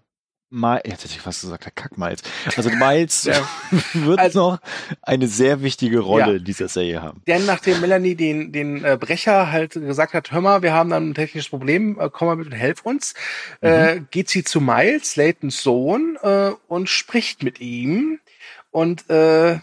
[0.51, 2.23] Miles, jetzt hätte ich fast gesagt, der Kack Miles.
[2.57, 3.49] Also Miles ja.
[3.93, 4.59] wird also, noch
[5.03, 6.37] eine sehr wichtige Rolle ja.
[6.37, 7.23] in dieser Serie haben.
[7.27, 11.11] Denn nachdem Melanie den, den äh, Brecher halt gesagt hat, hör mal, wir haben dann
[11.11, 13.15] ein technisches Problem, äh, komm mal mit und helf uns,
[13.61, 13.99] äh, mhm.
[13.99, 18.21] äh, geht sie zu Miles, Laytons Sohn, äh, und spricht mit ihm.
[18.71, 19.59] Und äh,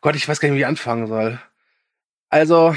[0.00, 1.40] Gott, ich weiß gar nicht, wie ich anfangen soll.
[2.28, 2.74] Also,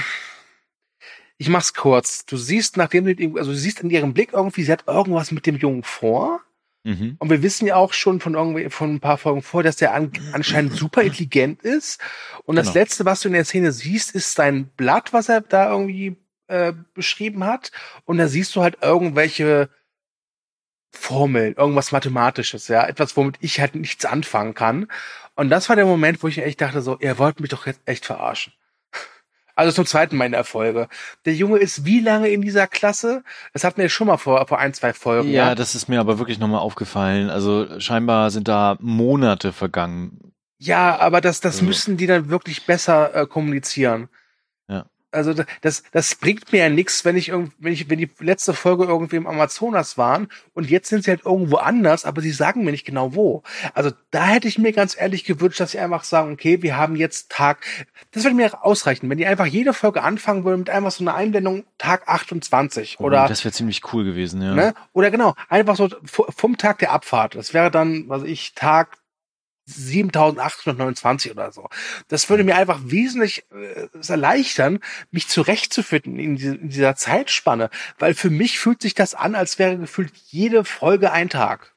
[1.38, 2.26] ich mach's kurz.
[2.26, 5.46] Du siehst, nachdem du, also du siehst in ihrem Blick irgendwie, sie hat irgendwas mit
[5.46, 6.42] dem Jungen vor.
[6.84, 7.16] Mhm.
[7.18, 9.94] Und wir wissen ja auch schon von irgendwie, von ein paar Folgen vor, dass der
[9.94, 12.00] an, anscheinend super intelligent ist.
[12.44, 12.66] Und genau.
[12.66, 16.18] das letzte, was du in der Szene siehst, ist sein Blatt, was er da irgendwie
[16.48, 17.72] äh, beschrieben hat.
[18.06, 19.70] Und da siehst du halt irgendwelche
[20.98, 24.88] Formeln, irgendwas Mathematisches, ja, etwas, womit ich halt nichts anfangen kann.
[25.36, 27.82] Und das war der Moment, wo ich echt dachte, so, ihr wollt mich doch jetzt
[27.86, 28.54] echt verarschen.
[29.58, 30.90] Also zum zweiten meine Erfolge.
[31.24, 33.24] Der Junge ist wie lange in dieser Klasse?
[33.54, 35.30] Das hatten wir schon mal vor, vor ein, zwei Folgen.
[35.30, 35.56] Ja, ja?
[35.56, 37.30] das ist mir aber wirklich nochmal aufgefallen.
[37.30, 40.34] Also scheinbar sind da Monate vergangen.
[40.58, 41.68] Ja, aber das, das also.
[41.68, 44.10] müssen die dann wirklich besser äh, kommunizieren
[45.16, 48.86] also das, das bringt mir ja nichts, wenn ich wenn ich, wenn die letzte Folge
[48.86, 52.72] irgendwie im Amazonas waren und jetzt sind sie halt irgendwo anders, aber sie sagen mir
[52.72, 53.44] nicht genau wo.
[53.74, 56.96] Also da hätte ich mir ganz ehrlich gewünscht, dass sie einfach sagen, okay, wir haben
[56.96, 57.66] jetzt Tag,
[58.12, 61.16] das würde mir ausreichen, wenn die einfach jede Folge anfangen würden mit einfach so einer
[61.16, 63.28] Einblendung Tag 28 oh, oder.
[63.28, 64.54] Das wäre ziemlich cool gewesen, ja.
[64.54, 64.74] Ne?
[64.94, 67.36] Oder genau, einfach so vom Tag der Abfahrt.
[67.36, 68.98] Das wäre dann, was ich, Tag
[69.66, 71.70] 7829 oder so.
[72.08, 74.80] Das würde mir einfach wesentlich äh, erleichtern,
[75.12, 79.60] mich zurechtzufinden in, diese, in dieser Zeitspanne, weil für mich fühlt sich das an, als
[79.60, 81.75] wäre gefühlt jede Folge ein Tag.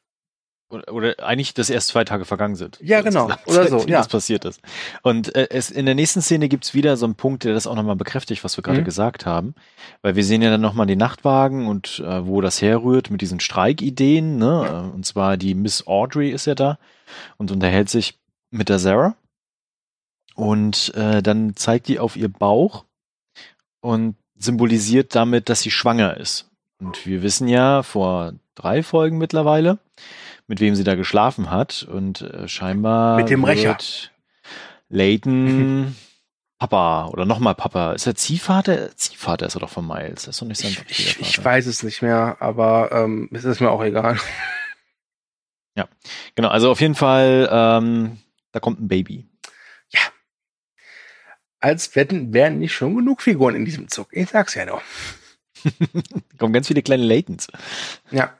[0.70, 2.78] Oder, oder eigentlich, dass erst zwei Tage vergangen sind.
[2.83, 3.31] Ja, genau.
[3.46, 4.00] Oder so, ja.
[4.00, 4.61] Was passiert ist.
[5.02, 7.74] Und äh, es, in der nächsten Szene gibt's wieder so einen Punkt, der das auch
[7.74, 8.85] nochmal bekräftigt, was wir gerade mhm.
[8.85, 9.54] gesagt haben.
[10.02, 13.40] Weil wir sehen ja dann nochmal den Nachtwagen und äh, wo das herrührt mit diesen
[13.40, 14.37] Streikideen.
[14.37, 14.62] Ne?
[14.66, 14.81] Ja.
[14.81, 16.78] Und zwar die Miss Audrey ist ja da
[17.38, 18.18] und unterhält sich
[18.50, 19.16] mit der Sarah.
[20.35, 22.85] Und äh, dann zeigt die auf ihr Bauch
[23.81, 26.50] und symbolisiert damit, dass sie schwanger ist.
[26.78, 29.78] Und wir wissen ja vor drei Folgen mittlerweile,
[30.48, 31.84] mit wem sie da geschlafen hat.
[31.88, 33.78] Und äh, scheinbar mit dem Rächer.
[34.88, 35.94] Layton
[36.58, 37.92] Papa oder nochmal Papa.
[37.92, 38.96] Ist er Ziehvater?
[38.96, 40.24] Ziehvater ist er doch von Miles.
[40.24, 43.44] Das ist doch nicht sein ich, ich, ich weiß es nicht mehr, aber ähm, es
[43.44, 44.18] ist mir auch egal.
[45.76, 45.88] Ja,
[46.34, 46.48] genau.
[46.48, 48.18] Also auf jeden Fall, ähm,
[48.50, 49.28] da kommt ein Baby.
[49.90, 50.00] Ja.
[51.61, 54.08] Als wetten wären nicht schon genug Figuren in diesem Zug.
[54.11, 54.82] Ich sag's ja noch.
[56.38, 57.46] kommen ganz viele kleine Latents.
[58.11, 58.37] Ja.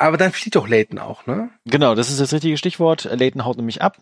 [0.00, 1.50] Aber dann flieht doch Leighton auch, ne?
[1.66, 3.04] Genau, das ist das richtige Stichwort.
[3.04, 3.98] Leighton haut nämlich ab.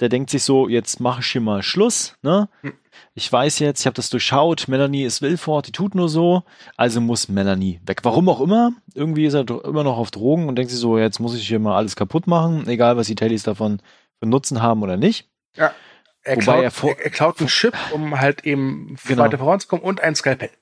[0.00, 2.48] Der denkt sich so, jetzt mache ich hier mal Schluss, ne?
[2.62, 2.72] Hm.
[3.12, 6.44] Ich weiß jetzt, ich habe das durchschaut, Melanie ist Wilford, die tut nur so,
[6.78, 8.00] also muss Melanie weg.
[8.04, 11.20] Warum auch immer, irgendwie ist er immer noch auf Drogen und denkt sich so, jetzt
[11.20, 13.82] muss ich hier mal alles kaputt machen, egal was die Tailies davon
[14.20, 15.28] für Nutzen haben oder nicht.
[15.56, 15.74] Ja.
[16.22, 19.24] Er, Wobei klaut, er, vor, er klaut einen Chip, um halt eben genau.
[19.24, 20.52] weiter voranzukommen und ein Skalpell.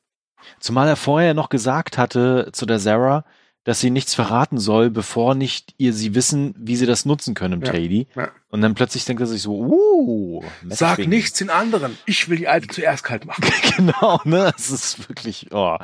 [0.58, 3.24] Zumal er vorher noch gesagt hatte zu der Sarah,
[3.64, 7.54] dass sie nichts verraten soll, bevor nicht ihr sie wissen, wie sie das nutzen können
[7.54, 8.08] im ja, Tady.
[8.16, 8.32] Ja.
[8.48, 11.96] Und dann plötzlich denkt er sich so, uh, sag nichts den anderen.
[12.04, 13.44] Ich will die alte zuerst kalt machen.
[13.76, 14.52] genau, ne?
[14.56, 15.78] Es ist wirklich, oh.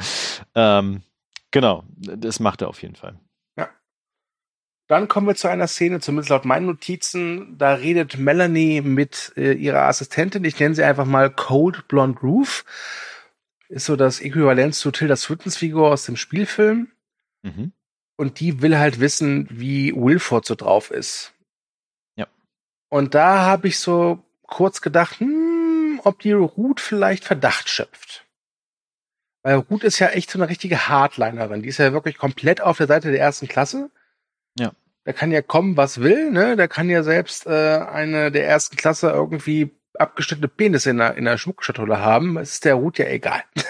[0.56, 1.02] Ähm,
[1.52, 3.16] genau, das macht er auf jeden Fall.
[3.56, 3.68] Ja.
[4.88, 7.56] Dann kommen wir zu einer Szene, zumindest laut meinen Notizen.
[7.58, 10.44] Da redet Melanie mit äh, ihrer Assistentin.
[10.44, 12.64] Ich nenne sie einfach mal Cold Blonde Roof.
[13.68, 16.88] Ist so das Äquivalent zu Tilda Swintons Figur aus dem Spielfilm.
[17.42, 17.72] Mhm.
[18.16, 21.32] Und die will halt wissen, wie Wilford so drauf ist.
[22.16, 22.26] Ja.
[22.88, 28.26] Und da habe ich so kurz gedacht, hm, ob die Ruth vielleicht Verdacht schöpft.
[29.42, 31.62] Weil Ruth ist ja echt so eine richtige Hardlinerin.
[31.62, 33.90] Die ist ja wirklich komplett auf der Seite der ersten Klasse.
[34.58, 34.72] Ja.
[35.04, 36.56] Da kann ja kommen, was will, ne?
[36.56, 41.24] Da kann ja selbst äh, eine der ersten Klasse irgendwie abgeschnittene Penis in der, in
[41.24, 42.36] der Schmuckschatulle haben.
[42.36, 43.42] Es ist der Ruth ja egal.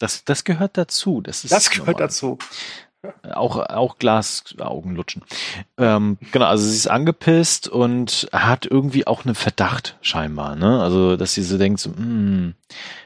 [0.00, 1.20] Das, das gehört dazu.
[1.20, 2.08] Das, ist das gehört normal.
[2.08, 2.38] dazu.
[3.32, 5.22] Auch, auch Glasaugen lutschen.
[5.78, 10.82] Ähm, genau, also sie ist angepisst und hat irgendwie auch einen Verdacht scheinbar, ne?
[10.82, 12.54] Also, dass sie so denkt, so, hm,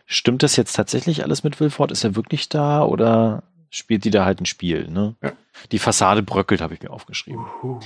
[0.06, 1.92] stimmt das jetzt tatsächlich alles mit Wilford?
[1.92, 5.14] Ist er wirklich da oder spielt die da halt ein Spiel, ne?
[5.22, 5.32] Ja.
[5.70, 7.44] Die Fassade bröckelt, habe ich mir aufgeschrieben.
[7.62, 7.80] Uhu.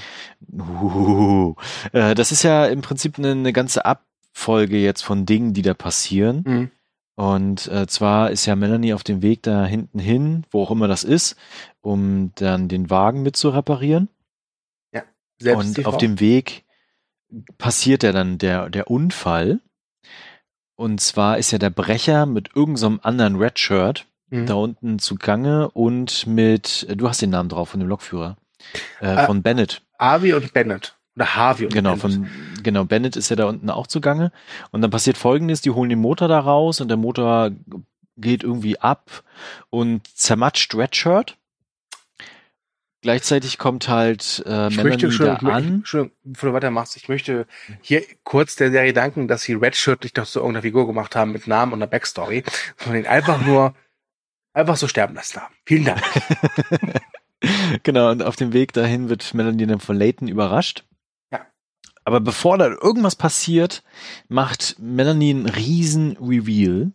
[0.51, 1.55] Uhu.
[1.93, 5.75] Äh, das ist ja im Prinzip eine, eine ganze Abfolge jetzt von Dingen, die da
[5.75, 6.43] passieren.
[6.47, 6.71] Mhm
[7.19, 10.87] und äh, zwar ist ja Melanie auf dem Weg da hinten hin, wo auch immer
[10.87, 11.35] das ist,
[11.81, 14.09] um dann den Wagen mit zu reparieren.
[14.95, 15.03] Ja.
[15.41, 16.65] Selbst und auf dem Weg
[17.59, 19.59] passiert ja dann der, der Unfall.
[20.77, 24.47] Und zwar ist ja der Brecher mit irgendeinem so anderen Redshirt mhm.
[24.47, 28.37] da unten zugange und mit, du hast den Namen drauf von dem Lokführer,
[29.01, 29.83] äh, äh, von Bennett.
[29.99, 30.97] Avi und Bennett.
[31.19, 32.01] Oder Harvey und genau, Bennett.
[32.01, 34.31] Von, genau, Bennett ist ja da unten auch zugange.
[34.71, 37.51] Und dann passiert folgendes, die holen den Motor da raus und der Motor
[38.17, 39.25] geht irgendwie ab
[39.69, 41.37] und zermatscht Redshirt.
[43.01, 45.65] Gleichzeitig kommt halt äh, ich Melanie möchte, da an.
[45.67, 47.47] Entschuldigung, bevor du weitermachst, ich möchte
[47.81, 51.33] hier kurz der Serie danken, dass sie Redshirt nicht doch zu irgendeiner Figur gemacht haben
[51.33, 52.45] mit Namen und einer Backstory,
[52.77, 53.75] sondern ihn einfach nur
[54.53, 55.55] einfach so sterben lassen haben.
[55.65, 56.03] Vielen Dank.
[57.83, 60.85] genau, und auf dem Weg dahin wird Melanie dann von Leighton überrascht.
[62.09, 63.83] Aber bevor da irgendwas passiert,
[64.29, 66.93] macht Melanie einen riesen Reveal,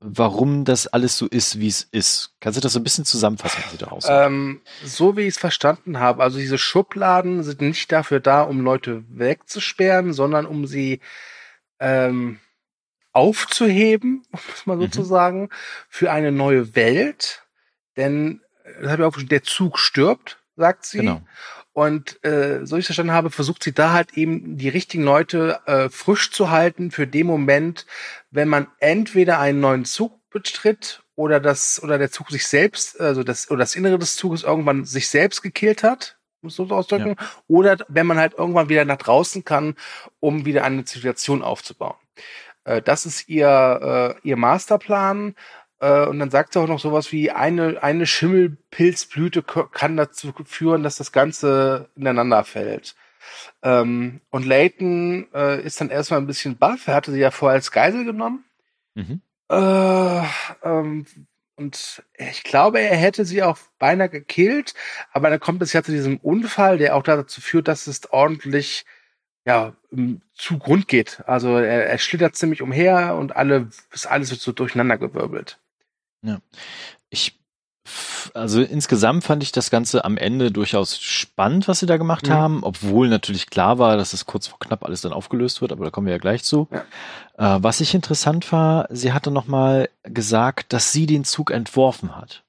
[0.00, 2.34] warum das alles so ist, wie es ist.
[2.40, 4.10] Kannst du das so ein bisschen zusammenfassen, wie sie da aussieht?
[4.10, 8.60] Ähm, so wie ich es verstanden habe, also diese Schubladen sind nicht dafür da, um
[8.60, 11.00] Leute wegzusperren, sondern um sie
[11.78, 12.40] ähm,
[13.12, 14.92] aufzuheben, um es mal so mhm.
[14.92, 15.50] zu sagen,
[15.90, 17.44] für eine neue Welt.
[17.98, 18.40] Denn,
[18.80, 21.00] das habe ich auch der Zug stirbt, sagt sie.
[21.00, 21.20] Genau.
[21.78, 25.60] Und äh, so ich es verstanden habe, versucht sie da halt eben die richtigen Leute
[25.66, 27.86] äh, frisch zu halten für den Moment,
[28.32, 33.22] wenn man entweder einen neuen Zug betritt oder das oder der Zug sich selbst, also
[33.22, 37.28] das oder das Innere des Zuges irgendwann sich selbst gekillt hat, muss so ausdrücken, ja.
[37.46, 39.76] oder wenn man halt irgendwann wieder nach draußen kann,
[40.18, 41.94] um wieder eine Situation aufzubauen.
[42.64, 45.36] Äh, das ist ihr äh, ihr Masterplan
[45.80, 50.82] äh, und dann sagt sie auch noch sowas wie, eine, eine Schimmelpilzblüte kann dazu führen,
[50.82, 52.96] dass das Ganze ineinander fällt.
[53.62, 56.88] Ähm, und Leighton äh, ist dann erstmal ein bisschen baff.
[56.88, 58.44] Er hatte sie ja vorher als Geisel genommen.
[58.94, 59.20] Mhm.
[59.50, 60.22] Äh,
[60.62, 61.06] ähm,
[61.56, 64.74] und ich glaube, er hätte sie auch beinahe gekillt.
[65.12, 68.84] Aber dann kommt es ja zu diesem Unfall, der auch dazu führt, dass es ordentlich
[69.44, 69.74] ja,
[70.34, 71.22] zu Grund geht.
[71.26, 73.70] Also er, er schlittert ziemlich umher und alle,
[74.06, 75.58] alles wird so durcheinander gewirbelt.
[76.22, 76.38] Ja.
[77.10, 77.38] Ich,
[78.34, 82.32] also insgesamt fand ich das Ganze am Ende durchaus spannend, was sie da gemacht mhm.
[82.32, 85.84] haben, obwohl natürlich klar war, dass es kurz vor knapp alles dann aufgelöst wird, aber
[85.84, 86.68] da kommen wir ja gleich zu.
[87.38, 87.56] Ja.
[87.56, 92.44] Äh, was ich interessant war, sie hatte nochmal gesagt, dass sie den Zug entworfen hat.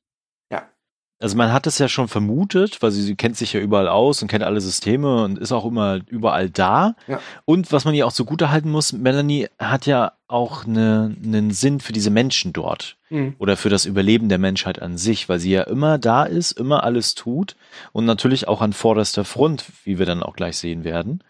[1.22, 4.22] Also man hat es ja schon vermutet, weil sie, sie, kennt sich ja überall aus
[4.22, 6.96] und kennt alle Systeme und ist auch immer überall da.
[7.08, 7.20] Ja.
[7.44, 11.52] Und was man ihr auch so gut erhalten muss, Melanie hat ja auch eine, einen
[11.52, 13.36] Sinn für diese Menschen dort mhm.
[13.38, 16.84] oder für das Überleben der Menschheit an sich, weil sie ja immer da ist, immer
[16.84, 17.58] alles tut
[17.92, 21.22] und natürlich auch an vorderster Front, wie wir dann auch gleich sehen werden.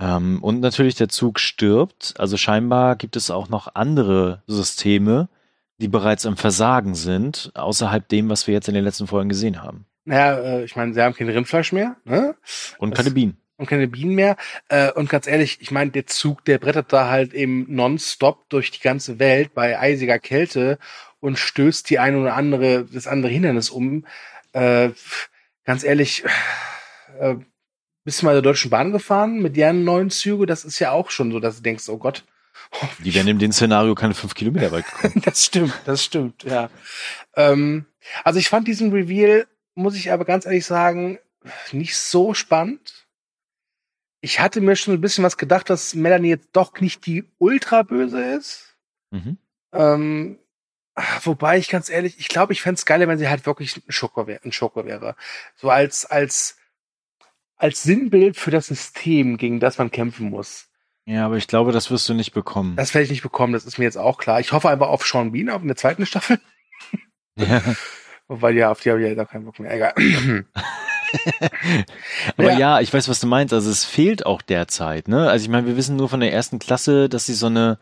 [0.00, 5.28] Ähm, und natürlich der Zug stirbt, also scheinbar gibt es auch noch andere Systeme,
[5.82, 9.62] die bereits im Versagen sind, außerhalb dem, was wir jetzt in den letzten Folgen gesehen
[9.62, 9.84] haben.
[10.04, 11.96] Naja, äh, ich meine, sie haben kein Rindfleisch mehr.
[12.04, 12.36] Ne?
[12.78, 13.36] Und keine Bienen.
[13.56, 14.36] Und keine Bienen mehr.
[14.68, 18.70] Äh, und ganz ehrlich, ich meine, der Zug, der brettert da halt eben nonstop durch
[18.70, 20.78] die ganze Welt bei eisiger Kälte
[21.20, 24.06] und stößt die eine oder andere, das andere Hindernis um.
[24.52, 24.90] Äh,
[25.64, 26.24] ganz ehrlich,
[28.04, 30.46] bist du mal der Deutschen Bahn gefahren mit deren neuen Züge?
[30.46, 32.24] Das ist ja auch schon so, dass du denkst, oh Gott.
[33.04, 35.22] Die wären in dem Szenario keine fünf Kilometer weit gekommen.
[35.24, 36.70] das stimmt, das stimmt, ja.
[37.36, 37.86] Ähm,
[38.24, 41.18] also ich fand diesen Reveal, muss ich aber ganz ehrlich sagen,
[41.72, 43.06] nicht so spannend.
[44.20, 47.82] Ich hatte mir schon ein bisschen was gedacht, dass Melanie jetzt doch nicht die ultra
[47.82, 48.76] böse ist.
[49.10, 49.38] Mhm.
[49.72, 50.38] Ähm,
[51.22, 53.92] wobei ich ganz ehrlich, ich glaube, ich fände es geiler, wenn sie halt wirklich ein
[53.92, 55.16] Schoko, wär, ein Schoko wäre.
[55.56, 56.56] So als, als,
[57.56, 60.68] als Sinnbild für das System, gegen das man kämpfen muss.
[61.04, 62.76] Ja, aber ich glaube, das wirst du nicht bekommen.
[62.76, 64.38] Das werde ich nicht bekommen, das ist mir jetzt auch klar.
[64.40, 66.38] Ich hoffe einfach auf Sean Bean auf in der zweiten Staffel.
[67.36, 67.62] Ja.
[68.28, 69.74] Wobei, ja, auf die habe ich ja da keinen Bock mehr.
[69.74, 69.94] Egal.
[72.36, 72.58] aber ja.
[72.58, 72.80] ja.
[72.80, 73.52] ich weiß, was du meinst.
[73.52, 75.28] Also es fehlt auch derzeit, ne?
[75.28, 77.78] Also ich meine, wir wissen nur von der ersten Klasse, dass sie so eine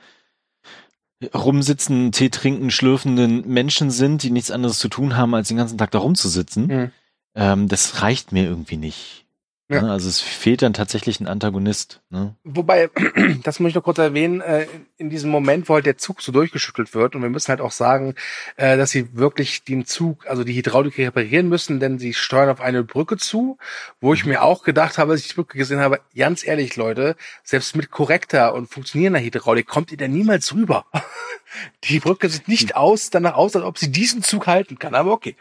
[1.35, 5.76] rumsitzenden, Tee trinken, schlürfenden Menschen sind, die nichts anderes zu tun haben, als den ganzen
[5.76, 6.66] Tag da rumzusitzen.
[6.66, 6.90] Mhm.
[7.35, 9.26] Ähm, das reicht mir irgendwie nicht.
[9.70, 9.83] Ja.
[9.83, 9.92] Ne?
[9.92, 12.00] Also es fehlt dann tatsächlich ein Antagonist.
[12.11, 12.35] Ne?
[12.42, 12.90] Wobei,
[13.44, 16.33] das muss ich noch kurz erwähnen, äh, in diesem Moment, wo halt der Zug so
[16.33, 18.16] durchgeschüttelt wird, und wir müssen halt auch sagen,
[18.56, 22.61] äh, dass sie wirklich den Zug, also die Hydraulik reparieren müssen, denn sie steuern auf
[22.61, 23.59] eine Brücke zu,
[24.00, 24.33] wo ich mhm.
[24.33, 27.92] mir auch gedacht habe, als ich die Brücke gesehen habe, ganz ehrlich, Leute, selbst mit
[27.92, 30.87] korrekter und funktionierender Hydraulik kommt ihr da niemals rüber.
[31.84, 35.12] Die Brücke sieht nicht aus, danach aus, als ob sie diesen Zug halten kann, aber
[35.12, 35.36] okay.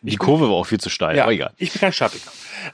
[0.00, 1.52] Die Kurve war auch viel zu steil, ja, aber egal.
[1.56, 2.30] Ich bin kein Statiker.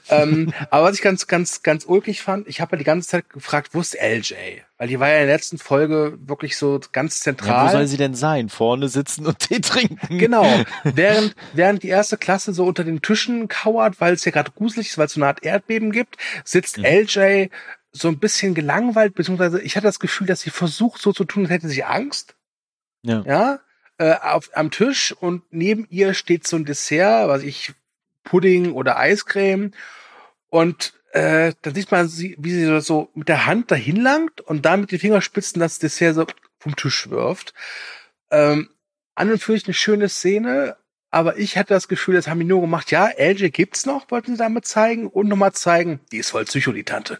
[0.09, 3.29] ähm, aber was ich ganz, ganz, ganz ulkig fand, ich habe ja die ganze Zeit
[3.29, 4.33] gefragt, wo ist LJ?
[4.77, 7.49] Weil die war ja in der letzten Folge wirklich so ganz zentral.
[7.49, 8.47] Ja, wo soll sie denn sein?
[8.47, 10.17] Vorne sitzen und Tee trinken.
[10.17, 10.45] Genau.
[10.83, 14.87] während, während die erste Klasse so unter den Tischen kauert, weil es ja gerade gruselig
[14.87, 16.85] ist, weil es so eine Art Erdbeben gibt, sitzt mhm.
[16.85, 17.47] LJ
[17.91, 21.43] so ein bisschen gelangweilt, beziehungsweise ich hatte das Gefühl, dass sie versucht so zu tun,
[21.43, 22.35] als hätte sie Angst.
[23.03, 23.23] Ja.
[23.25, 23.59] Ja.
[23.97, 27.73] Äh, auf, am Tisch und neben ihr steht so ein Dessert, was ich
[28.23, 29.71] Pudding oder Eiscreme
[30.49, 34.81] und äh, dann sieht man, wie sie so mit der Hand dahin langt und dann
[34.81, 36.25] mit den Fingerspitzen das Dessert so
[36.59, 37.53] vom Tisch wirft.
[38.31, 38.69] Ähm,
[39.15, 40.77] an und für sich eine schöne Szene,
[41.11, 44.33] aber ich hatte das Gefühl, das haben die nur gemacht, ja, LJ gibt's noch, wollten
[44.33, 47.19] sie damit zeigen und nochmal zeigen, die ist voll Psycho, die Tante.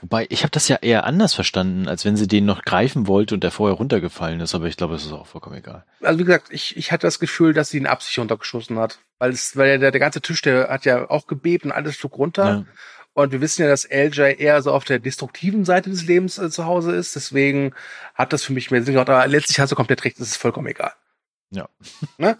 [0.00, 3.34] Wobei, ich habe das ja eher anders verstanden, als wenn sie den noch greifen wollte
[3.34, 5.84] und der vorher runtergefallen ist, aber ich glaube, es ist auch vollkommen egal.
[6.00, 8.98] Also wie gesagt, ich, ich hatte das Gefühl, dass sie ihn absichtlich runtergeschossen hat.
[9.18, 12.44] Weil es, weil der, der ganze Tisch, der hat ja auch gebeten, alles flog runter.
[12.44, 12.64] Ja.
[13.14, 16.50] Und wir wissen ja, dass LJ eher so auf der destruktiven Seite des Lebens äh,
[16.50, 17.14] zu Hause ist.
[17.14, 17.74] Deswegen
[18.14, 19.10] hat das für mich mehr Sinn gemacht.
[19.10, 20.92] Aber letztlich hast du komplett recht, es ist vollkommen egal.
[21.50, 21.68] Ja.
[22.16, 22.38] Ne?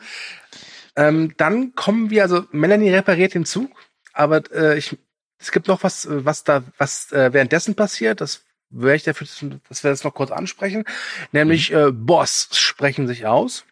[0.96, 3.70] Ähm, dann kommen wir, also Melanie repariert den Zug,
[4.12, 4.98] aber äh, ich
[5.42, 8.20] es gibt noch was, äh, was da, was äh, währenddessen passiert.
[8.20, 9.26] Das wäre ich dafür,
[9.68, 10.84] dass wir das noch kurz ansprechen.
[11.32, 11.76] Nämlich mhm.
[11.76, 13.64] äh, Boss sprechen sich aus.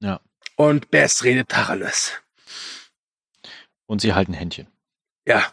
[0.00, 0.20] Ja.
[0.56, 2.12] Und Bess redet Tacheles.
[3.86, 4.68] Und sie halten Händchen.
[5.26, 5.52] Ja.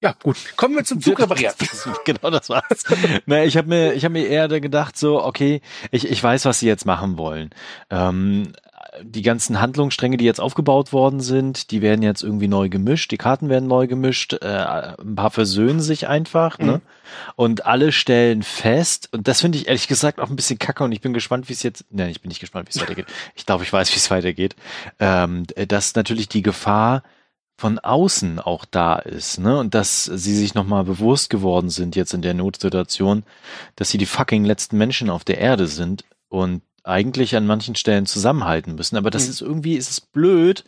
[0.00, 0.36] Ja, gut.
[0.56, 1.54] Kommen wir zum Zug reparieren.
[2.04, 2.84] genau, das war's.
[3.26, 5.60] naja, ich habe mir, ich habe mir eher gedacht, so, okay,
[5.92, 7.50] ich, ich weiß, was sie jetzt machen wollen.
[7.88, 8.52] Ähm,
[9.00, 13.16] die ganzen Handlungsstränge, die jetzt aufgebaut worden sind, die werden jetzt irgendwie neu gemischt, die
[13.16, 16.64] Karten werden neu gemischt, äh, ein paar versöhnen sich einfach, ne?
[16.64, 16.72] mhm.
[16.72, 16.80] ne?
[17.36, 20.92] Und alle stellen fest, und das finde ich ehrlich gesagt auch ein bisschen kacke und
[20.92, 23.06] ich bin gespannt, wie es jetzt, nein, ich bin nicht gespannt, wie es weitergeht.
[23.34, 24.56] Ich glaube, ich weiß, wie es weitergeht.
[24.98, 27.02] Ähm, dass natürlich die Gefahr
[27.56, 29.58] von außen auch da ist, ne?
[29.58, 33.24] Und dass sie sich nochmal bewusst geworden sind jetzt in der Notsituation,
[33.76, 38.06] dass sie die fucking letzten Menschen auf der Erde sind und eigentlich an manchen Stellen
[38.06, 38.96] zusammenhalten müssen.
[38.96, 39.30] Aber das mhm.
[39.30, 40.64] ist irgendwie, ist es blöd,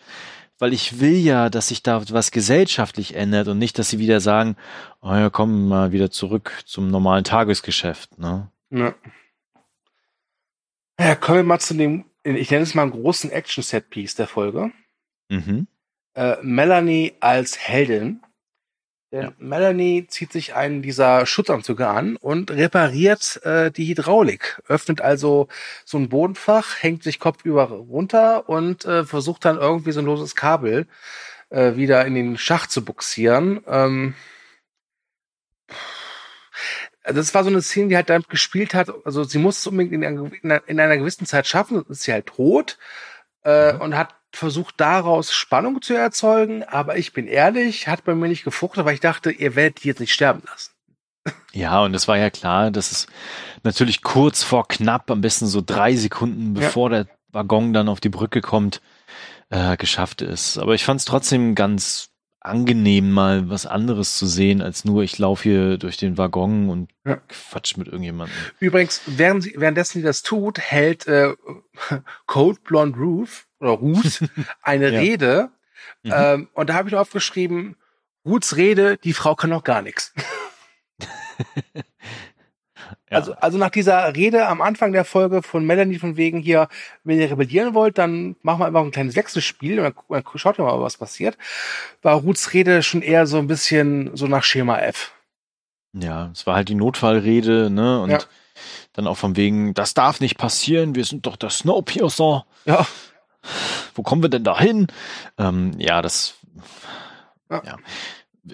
[0.59, 4.21] weil ich will ja, dass sich da was gesellschaftlich ändert und nicht, dass sie wieder
[4.21, 4.57] sagen,
[5.01, 8.51] oh ja, kommen mal wieder zurück zum normalen Tagesgeschäft, ne?
[8.71, 8.95] Ja.
[10.99, 14.71] Ja, kommen wir mal zu dem, ich nenne es mal einen großen Action-Set-Piece der Folge.
[15.29, 15.67] Mhm.
[16.15, 18.23] Äh, Melanie als Heldin
[19.15, 19.33] denn ja.
[19.39, 25.47] Melanie zieht sich einen dieser Schutzanzüge an und repariert äh, die Hydraulik, öffnet also
[25.85, 30.35] so ein Bodenfach, hängt sich kopfüber runter und äh, versucht dann irgendwie so ein loses
[30.35, 30.89] Kabel
[31.51, 33.61] äh, wieder in den Schacht zu buxieren.
[33.69, 34.15] Ähm,
[37.05, 38.91] das war so eine Szene, die halt damit gespielt hat.
[39.05, 40.05] Also sie muss es unbedingt in
[40.43, 42.79] einer, in einer gewissen Zeit schaffen, ist sie halt tot
[43.45, 43.81] äh, mhm.
[43.81, 48.45] und hat versucht daraus Spannung zu erzeugen, aber ich bin ehrlich, hat bei mir nicht
[48.45, 50.71] gefruchtet, weil ich dachte, ihr werdet die jetzt nicht sterben lassen.
[51.53, 53.07] Ja, und es war ja klar, dass es
[53.63, 57.05] natürlich kurz vor knapp, am besten so drei Sekunden, bevor ja.
[57.05, 58.81] der Waggon dann auf die Brücke kommt,
[59.51, 60.59] äh, geschafft ist.
[60.59, 62.11] Aber ich fand es trotzdem ganz
[62.45, 66.91] angenehm, mal was anderes zu sehen, als nur ich laufe hier durch den Waggon und
[67.05, 67.17] ja.
[67.29, 68.37] quatsch mit irgendjemandem.
[68.61, 71.35] Übrigens, während sie, währenddessen sie das tut, hält äh,
[72.27, 74.21] Cold Blonde Ruth oder Ruth
[74.63, 75.01] eine ja.
[75.01, 75.51] Rede.
[76.03, 76.13] Mhm.
[76.15, 77.77] Ähm, und da habe ich noch aufgeschrieben,
[78.27, 80.13] Ruths Rede, die Frau kann noch gar nichts.
[83.11, 83.19] Ja.
[83.19, 86.69] Also, also nach dieser Rede am Anfang der Folge von Melanie von wegen hier,
[87.05, 90.59] wenn ihr rebellieren wollt, dann machen wir einfach ein kleines Wechselspiel und dann, dann schaut
[90.59, 91.37] ihr mal, was passiert.
[92.03, 95.13] War Ruths Rede schon eher so ein bisschen so nach Schema F.
[95.93, 98.01] Ja, es war halt die Notfallrede, ne?
[98.01, 98.19] Und ja.
[98.95, 102.47] dann auch von wegen, das darf nicht passieren, wir sind doch der Snowpiercer.
[102.65, 102.87] Ja.
[103.95, 104.89] Wo kommen wir denn da hin?
[105.39, 106.35] Ähm, ja, das.
[107.51, 107.63] ja.
[107.65, 107.77] ja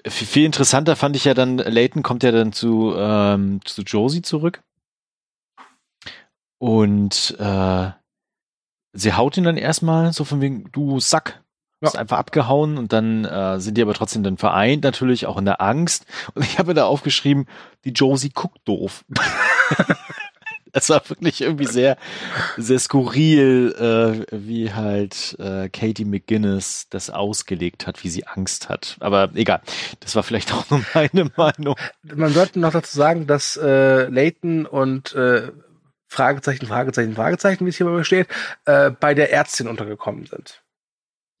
[0.07, 4.61] viel interessanter fand ich ja dann, Leighton kommt ja dann zu, ähm, zu Josie zurück.
[6.57, 7.89] Und äh,
[8.93, 11.43] sie haut ihn dann erstmal so von wegen, du Sack.
[11.81, 11.87] Ja.
[11.87, 15.45] Ist einfach abgehauen und dann äh, sind die aber trotzdem dann vereint, natürlich auch in
[15.45, 16.05] der Angst.
[16.35, 17.47] Und ich habe da aufgeschrieben,
[17.85, 19.03] die Josie guckt doof.
[20.73, 21.97] es war wirklich irgendwie sehr,
[22.57, 28.97] sehr skurril, äh, wie halt äh, Katie McGuinness das ausgelegt hat, wie sie Angst hat.
[28.99, 29.61] Aber egal,
[29.99, 31.75] das war vielleicht auch nur meine Meinung.
[32.03, 35.51] Man sollte noch dazu sagen, dass äh, Leighton und äh,
[36.07, 38.27] Fragezeichen, Fragezeichen, Fragezeichen, wie es hier mal steht,
[38.65, 40.61] äh, bei der Ärztin untergekommen sind.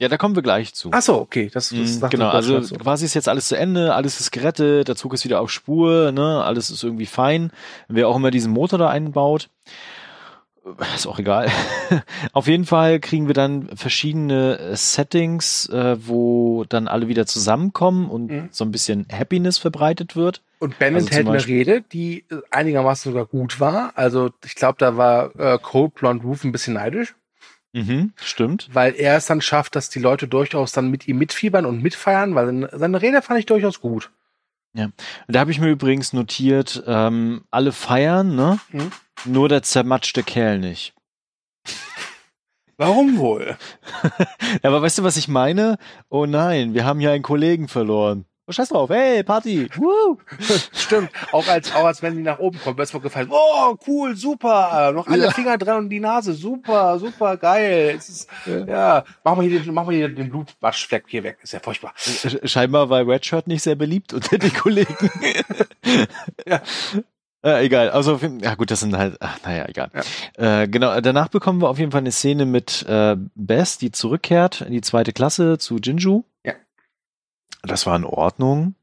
[0.01, 0.89] Ja, da kommen wir gleich zu.
[0.93, 1.51] Ach so, okay.
[1.53, 2.75] Das, das mm, genau, also so.
[2.75, 6.11] quasi ist jetzt alles zu Ende, alles ist gerettet, der Zug ist wieder auf Spur,
[6.11, 7.51] ne, alles ist irgendwie fein.
[7.87, 9.49] Wer auch immer diesen Motor da einbaut,
[10.95, 11.51] ist auch egal.
[12.33, 18.31] auf jeden Fall kriegen wir dann verschiedene Settings, äh, wo dann alle wieder zusammenkommen und
[18.31, 18.49] mhm.
[18.49, 20.41] so ein bisschen Happiness verbreitet wird.
[20.57, 23.91] Und Bennett also hält eine Rede, die einigermaßen sogar gut war.
[23.93, 27.13] Also ich glaube, da war äh, Cold Blonde Roof ein bisschen neidisch.
[27.73, 28.69] Mhm, stimmt.
[28.73, 32.35] Weil er es dann schafft, dass die Leute durchaus dann mit ihm mitfiebern und mitfeiern,
[32.35, 34.11] weil seine Rede fand ich durchaus gut.
[34.73, 34.89] Ja,
[35.27, 38.59] da habe ich mir übrigens notiert, ähm, alle feiern, ne?
[38.71, 38.91] Mhm.
[39.25, 40.93] Nur der zermatschte Kerl nicht.
[42.77, 43.57] Warum wohl?
[44.63, 45.77] ja, aber weißt du, was ich meine?
[46.09, 48.25] Oh nein, wir haben hier einen Kollegen verloren.
[48.47, 49.69] Oh, scheiß drauf, hey, Party.
[49.75, 50.17] Woo.
[50.73, 53.29] Stimmt, auch als, auch als wenn die nach oben kommt, erstmal gefallen.
[53.29, 54.91] Oh, cool, super.
[54.93, 55.31] Noch alle ja.
[55.31, 56.33] Finger dran und die Nase.
[56.33, 57.93] Super, super, geil.
[57.97, 58.65] Es ist, ja.
[58.65, 61.37] ja, machen wir hier den, machen wir hier den Blutwaschfleck hier weg.
[61.43, 61.93] Ist ja furchtbar.
[61.95, 65.09] Scheinbar war Redshirt nicht sehr beliebt unter den Kollegen.
[66.47, 66.61] ja.
[67.43, 69.89] Äh, egal, also ja gut, das sind halt, ach, naja, egal.
[70.37, 70.61] Ja.
[70.61, 74.61] Äh, genau, danach bekommen wir auf jeden Fall eine Szene mit äh, Bess, die zurückkehrt
[74.61, 76.23] in die zweite Klasse zu Jinju.
[76.45, 76.53] Ja.
[77.63, 78.75] Das war in Ordnung.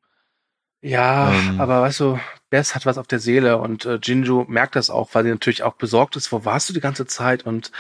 [0.81, 2.21] Ja, ähm, aber weißt du,
[2.51, 5.65] Bess hat was auf der Seele und äh, Jinju merkt das auch, weil sie natürlich
[5.65, 7.73] auch besorgt ist, wo warst du die ganze Zeit und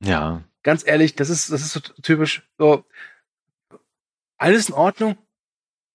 [0.00, 0.42] ja.
[0.62, 2.84] Ganz ehrlich, das ist das ist so typisch so
[4.36, 5.16] alles in Ordnung?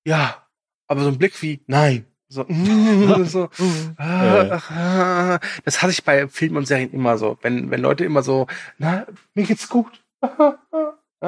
[0.05, 0.47] Ja,
[0.87, 2.05] aber so ein Blick wie nein.
[2.29, 2.45] So,
[3.25, 3.49] so
[3.97, 8.47] ah, das hatte ich bei Filmen und Serien immer so, wenn wenn Leute immer so,
[8.77, 10.01] na, mir geht's gut.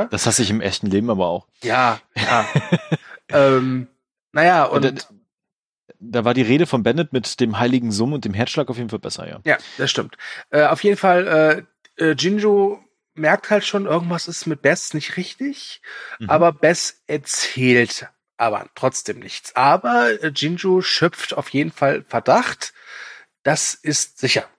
[0.09, 1.47] Das hasse ich im echten Leben aber auch.
[1.63, 2.47] Ja, ja.
[3.29, 3.87] ähm,
[4.31, 4.85] naja, und.
[4.85, 4.91] Da,
[5.99, 8.89] da, war die Rede von Bennett mit dem heiligen Summ und dem Herzschlag auf jeden
[8.89, 9.39] Fall besser, ja.
[9.43, 10.17] Ja, das stimmt.
[10.49, 11.65] Äh, auf jeden Fall,
[11.97, 15.81] äh, äh, Jinjo merkt halt schon, irgendwas ist mit Bess nicht richtig,
[16.19, 16.29] mhm.
[16.29, 18.09] aber Bess erzählt
[18.41, 19.55] aber trotzdem nichts.
[19.55, 22.73] Aber äh, Jinju schöpft auf jeden Fall Verdacht.
[23.43, 24.49] Das ist sicher.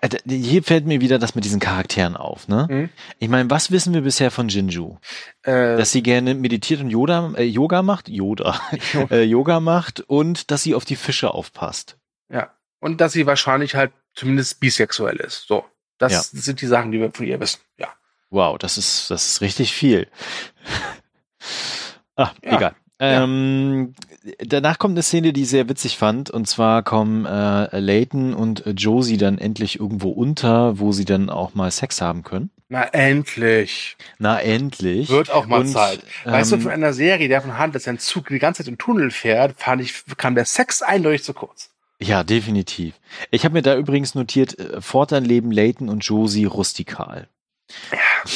[0.00, 2.66] Äh, hier fällt mir wieder das mit diesen Charakteren auf, ne?
[2.70, 2.88] Mhm.
[3.18, 4.98] Ich meine, was wissen wir bisher von Jinju?
[5.42, 8.60] Äh, dass sie gerne meditiert und Yoda, äh, Yoga macht, Yoda,
[9.10, 11.98] äh, Yoga macht und dass sie auf die Fische aufpasst.
[12.28, 12.50] Ja.
[12.80, 15.46] Und dass sie wahrscheinlich halt zumindest bisexuell ist.
[15.46, 15.64] So.
[15.98, 16.22] Das ja.
[16.40, 17.60] sind die Sachen, die wir von ihr wissen.
[17.78, 17.88] Ja.
[18.30, 20.08] Wow, das ist, das ist richtig viel.
[22.16, 22.56] ah, ja.
[22.56, 22.74] egal.
[23.04, 23.94] Ähm,
[24.38, 26.30] danach kommt eine Szene, die ich sehr witzig fand.
[26.30, 31.28] Und zwar kommen äh, Layton und äh, Josie dann endlich irgendwo unter, wo sie dann
[31.28, 32.50] auch mal Sex haben können.
[32.68, 33.96] Na endlich.
[34.18, 35.10] Na endlich.
[35.10, 36.00] Wird auch mal und, Zeit.
[36.24, 38.68] Weißt ähm, du, von einer Serie, der von Hand, dass ein Zug die ganze Zeit
[38.68, 41.70] im Tunnel fährt, fand ich, kam der Sex eindeutig zu kurz.
[42.00, 42.94] Ja, definitiv.
[43.30, 47.28] Ich habe mir da übrigens notiert, äh, fortan leben Layton und Josie rustikal.
[47.90, 48.30] Ja.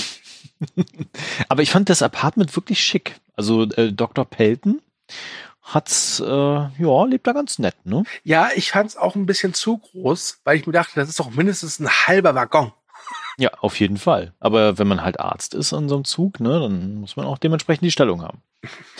[1.49, 3.21] Aber ich fand das Apartment wirklich schick.
[3.37, 4.25] Also äh, Dr.
[4.25, 4.81] Pelton
[5.63, 8.05] hat's, äh, ja, lebt da ganz nett, ne?
[8.23, 11.31] Ja, ich fand's auch ein bisschen zu groß, weil ich mir dachte, das ist doch
[11.31, 12.73] mindestens ein halber Waggon.
[13.39, 14.33] Ja, auf jeden Fall.
[14.41, 17.37] Aber wenn man halt Arzt ist an so einem Zug, ne, dann muss man auch
[17.37, 18.41] dementsprechend die Stellung haben.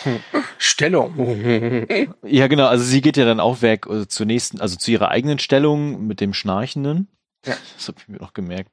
[0.59, 1.17] Stellung.
[2.23, 2.67] ja, genau.
[2.67, 6.07] Also sie geht ja dann auch weg äh, zur nächsten, also zu ihrer eigenen Stellung
[6.07, 7.09] mit dem Schnarchenden.
[7.47, 7.55] Ja.
[7.77, 8.73] Das habe ich mir noch gemerkt.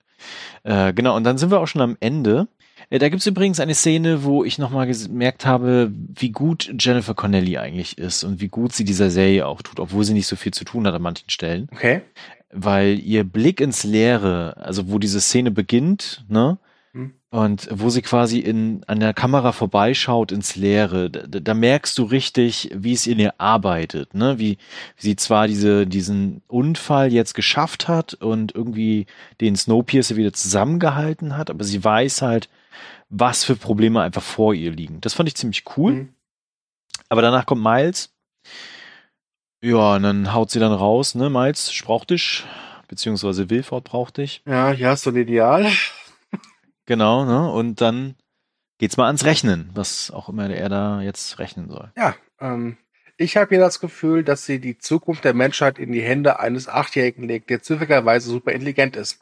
[0.64, 1.16] Äh, genau.
[1.16, 2.50] Und dann sind wir auch schon am Ende.
[2.90, 7.58] Ja, da gibt's übrigens eine Szene, wo ich nochmal gemerkt habe, wie gut Jennifer Connelly
[7.58, 10.54] eigentlich ist und wie gut sie dieser Serie auch tut, obwohl sie nicht so viel
[10.54, 11.68] zu tun hat an manchen Stellen.
[11.72, 12.02] Okay.
[12.52, 16.60] Weil ihr Blick ins Leere, also wo diese Szene beginnt, ne?
[16.94, 17.14] Hm.
[17.32, 22.04] Und wo sie quasi in, an der Kamera vorbeischaut ins Leere, da, da merkst du
[22.04, 24.38] richtig, wie es in ihr arbeitet, ne?
[24.38, 24.58] Wie,
[24.98, 29.08] wie sie zwar diese, diesen Unfall jetzt geschafft hat und irgendwie
[29.42, 32.50] den Snowpiercer wieder zusammengehalten hat, aber sie weiß halt,
[33.16, 35.00] was für Probleme einfach vor ihr liegen.
[35.02, 35.94] Das fand ich ziemlich cool.
[35.94, 36.16] Mhm.
[37.10, 38.12] Aber danach kommt Miles.
[39.64, 42.44] Ja, und dann haut sie dann raus, ne, Miles, ich brauch dich.
[42.88, 44.42] Beziehungsweise Wilford braucht dich.
[44.46, 45.72] Ja, hier hast du ein Ideal.
[46.86, 48.16] genau, ne, und dann
[48.80, 51.92] geht's mal ans Rechnen, was auch immer er da jetzt rechnen soll.
[51.96, 52.78] Ja, ähm,
[53.18, 56.68] ich habe hier das Gefühl, dass sie die Zukunft der Menschheit in die Hände eines
[56.68, 59.22] Achtjährigen legt, der zufälligerweise super intelligent ist.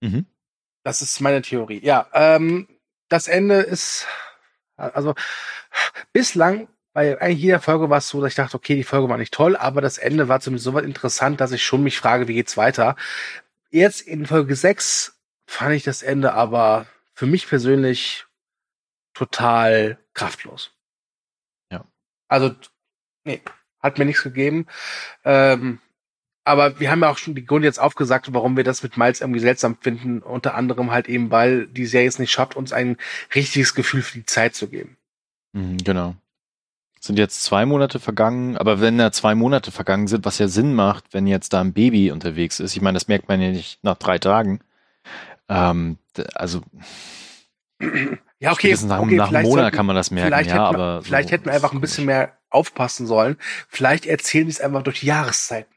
[0.00, 0.24] Mhm.
[0.82, 1.80] Das ist meine Theorie.
[1.84, 2.68] Ja, ähm,
[3.08, 4.06] das Ende ist,
[4.76, 5.14] also
[6.12, 9.18] bislang bei eigentlich jeder Folge war es so, dass ich dachte, okay, die Folge war
[9.18, 12.26] nicht toll, aber das Ende war zumindest so weit interessant, dass ich schon mich frage,
[12.26, 12.96] wie geht's weiter.
[13.70, 15.16] Jetzt in Folge 6
[15.46, 18.26] fand ich das Ende aber für mich persönlich
[19.14, 20.72] total kraftlos.
[21.70, 21.84] Ja.
[22.28, 22.54] Also,
[23.24, 23.42] nee,
[23.80, 24.66] hat mir nichts gegeben.
[25.24, 25.80] Ähm,
[26.44, 29.20] aber wir haben ja auch schon die Gründe jetzt aufgesagt, warum wir das mit Miles
[29.20, 30.20] irgendwie seltsam finden.
[30.20, 32.96] Unter anderem halt eben, weil die Serie es nicht schafft, uns ein
[33.34, 34.96] richtiges Gefühl für die Zeit zu geben.
[35.52, 36.14] Mhm, genau.
[36.98, 40.74] Sind jetzt zwei Monate vergangen, aber wenn da zwei Monate vergangen sind, was ja Sinn
[40.74, 43.82] macht, wenn jetzt da ein Baby unterwegs ist, ich meine, das merkt man ja nicht
[43.82, 44.60] nach drei Tagen.
[45.48, 45.96] Ähm,
[46.34, 46.62] also
[48.38, 51.02] ja, okay, nach, okay, nach einem Monat kann man das merken, vielleicht ja, hätten, aber
[51.02, 53.36] vielleicht so, hätten wir einfach ein bisschen mehr aufpassen sollen.
[53.68, 55.72] Vielleicht erzählen die es einfach durch die Jahreszeiten.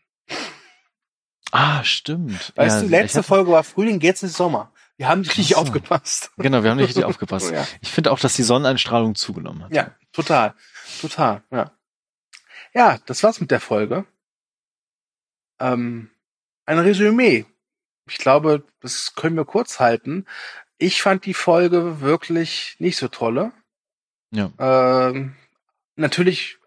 [1.53, 2.51] Ah, stimmt.
[2.55, 3.25] Weißt ja, du, letzte hab...
[3.25, 4.71] Folge war Frühling, jetzt ist Sommer.
[4.97, 6.31] Wir haben nicht richtig aufgepasst.
[6.37, 7.51] Genau, wir haben nicht richtig aufgepasst.
[7.51, 7.67] ja.
[7.79, 9.71] Ich finde auch, dass die Sonneneinstrahlung zugenommen hat.
[9.71, 10.55] Ja, total.
[10.99, 11.71] Total, ja.
[12.73, 14.05] Ja, das war's mit der Folge.
[15.59, 16.09] Ähm,
[16.65, 17.45] ein Resümee.
[18.07, 20.25] Ich glaube, das können wir kurz halten.
[20.79, 23.51] Ich fand die Folge wirklich nicht so tolle.
[24.31, 24.51] Ja.
[24.57, 25.35] Ähm,
[25.97, 26.57] natürlich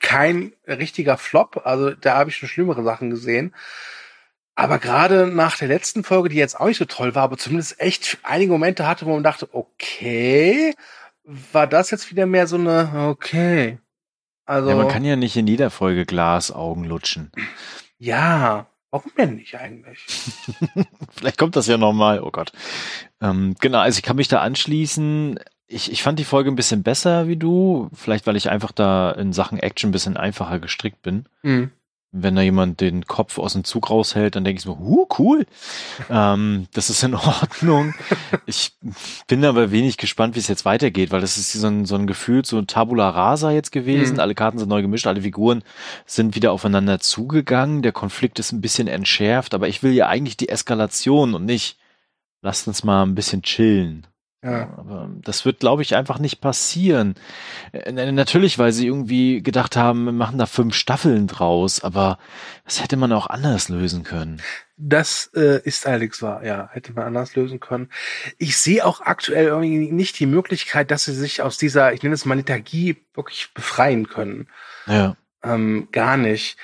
[0.00, 1.62] kein richtiger Flop.
[1.64, 3.54] Also da habe ich schon schlimmere Sachen gesehen.
[4.54, 7.80] Aber gerade nach der letzten Folge, die jetzt auch nicht so toll war, aber zumindest
[7.80, 10.74] echt einige Momente hatte, wo man dachte, okay,
[11.22, 13.78] war das jetzt wieder mehr so eine, okay.
[14.46, 14.70] Also.
[14.70, 17.30] Ja, man kann ja nicht in jeder Folge Glasaugen lutschen.
[17.98, 20.04] Ja, warum denn nicht eigentlich?
[21.16, 22.52] Vielleicht kommt das ja nochmal, oh Gott.
[23.20, 25.38] Ähm, genau, also ich kann mich da anschließen.
[25.68, 27.90] Ich, ich fand die Folge ein bisschen besser wie du.
[27.92, 31.26] Vielleicht, weil ich einfach da in Sachen Action ein bisschen einfacher gestrickt bin.
[31.42, 31.70] Mhm
[32.10, 35.46] wenn da jemand den Kopf aus dem Zug raushält, dann denke ich so, huh, cool.
[36.10, 37.94] ähm, das ist in Ordnung.
[38.46, 38.72] Ich
[39.26, 42.06] bin aber wenig gespannt, wie es jetzt weitergeht, weil das ist so ein, so ein
[42.06, 44.14] Gefühl, so Tabula Rasa jetzt gewesen.
[44.14, 44.20] Mhm.
[44.20, 45.62] Alle Karten sind neu gemischt, alle Figuren
[46.06, 47.82] sind wieder aufeinander zugegangen.
[47.82, 51.76] Der Konflikt ist ein bisschen entschärft, aber ich will ja eigentlich die Eskalation und nicht,
[52.40, 54.06] lasst uns mal ein bisschen chillen.
[54.42, 54.72] Ja.
[54.76, 57.16] Aber das wird, glaube ich, einfach nicht passieren.
[57.72, 62.18] Äh, natürlich, weil sie irgendwie gedacht haben, wir machen da fünf Staffeln draus, aber
[62.64, 64.40] das hätte man auch anders lösen können.
[64.76, 67.90] Das äh, ist allerdings wahr, ja, hätte man anders lösen können.
[68.38, 72.14] Ich sehe auch aktuell irgendwie nicht die Möglichkeit, dass sie sich aus dieser, ich nenne
[72.14, 74.46] es mal Lethargie, wirklich befreien können.
[74.86, 75.16] Ja.
[75.42, 76.58] Ähm, gar nicht.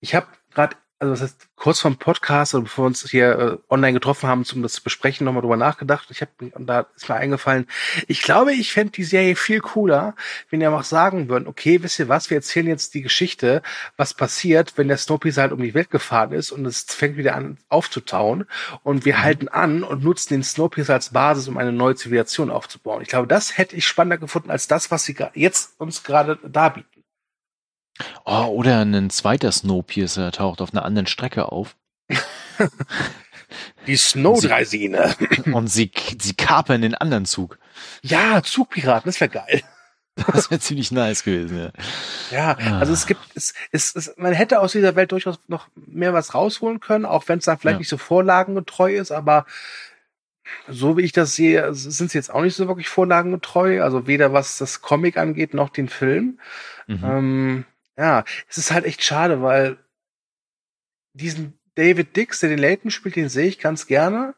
[0.00, 3.72] Ich habe gerade also das heißt, kurz vom Podcast oder bevor wir uns hier äh,
[3.72, 6.10] online getroffen haben, um das zu besprechen, nochmal drüber nachgedacht.
[6.10, 7.66] Ich habe und da ist mir eingefallen,
[8.08, 10.16] ich glaube, ich fände die Serie viel cooler,
[10.50, 13.62] wenn ihr einfach sagen würden, okay, wisst ihr was, wir erzählen jetzt die Geschichte,
[13.96, 17.36] was passiert, wenn der Snowpiercer halt um die Welt gefahren ist und es fängt wieder
[17.36, 18.46] an aufzutauen
[18.82, 19.22] und wir mhm.
[19.22, 23.02] halten an und nutzen den Snowpiercer als Basis, um eine neue Zivilisation aufzubauen.
[23.02, 26.97] Ich glaube, das hätte ich spannender gefunden als das, was sie jetzt uns gerade darbieten.
[28.24, 31.76] Oh, oder ein zweiter Snowpiercer taucht auf einer anderen Strecke auf.
[33.86, 35.14] Die Snowdreisine.
[35.52, 35.90] Und sie,
[36.20, 37.58] sie kapern den anderen Zug.
[38.02, 39.62] Ja, Zugpiraten, das wäre geil.
[40.32, 41.58] Das wäre ziemlich nice gewesen,
[42.30, 42.56] ja.
[42.58, 46.12] Ja, also es gibt, es, es, es, man hätte aus dieser Welt durchaus noch mehr
[46.12, 47.78] was rausholen können, auch wenn es dann vielleicht ja.
[47.78, 49.46] nicht so vorlagengetreu ist, aber
[50.66, 54.32] so wie ich das sehe, sind sie jetzt auch nicht so wirklich vorlagengetreu, also weder
[54.32, 56.38] was das Comic angeht, noch den Film.
[56.86, 57.04] Mhm.
[57.04, 57.64] Ähm,
[57.98, 59.76] ja, es ist halt echt schade, weil
[61.12, 64.34] diesen David Dix, der den Layton spielt, den sehe ich ganz gerne.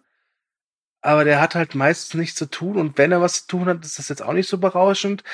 [1.03, 3.85] Aber der hat halt meistens nichts zu tun und wenn er was zu tun hat,
[3.85, 5.25] ist das jetzt auch nicht so berauschend.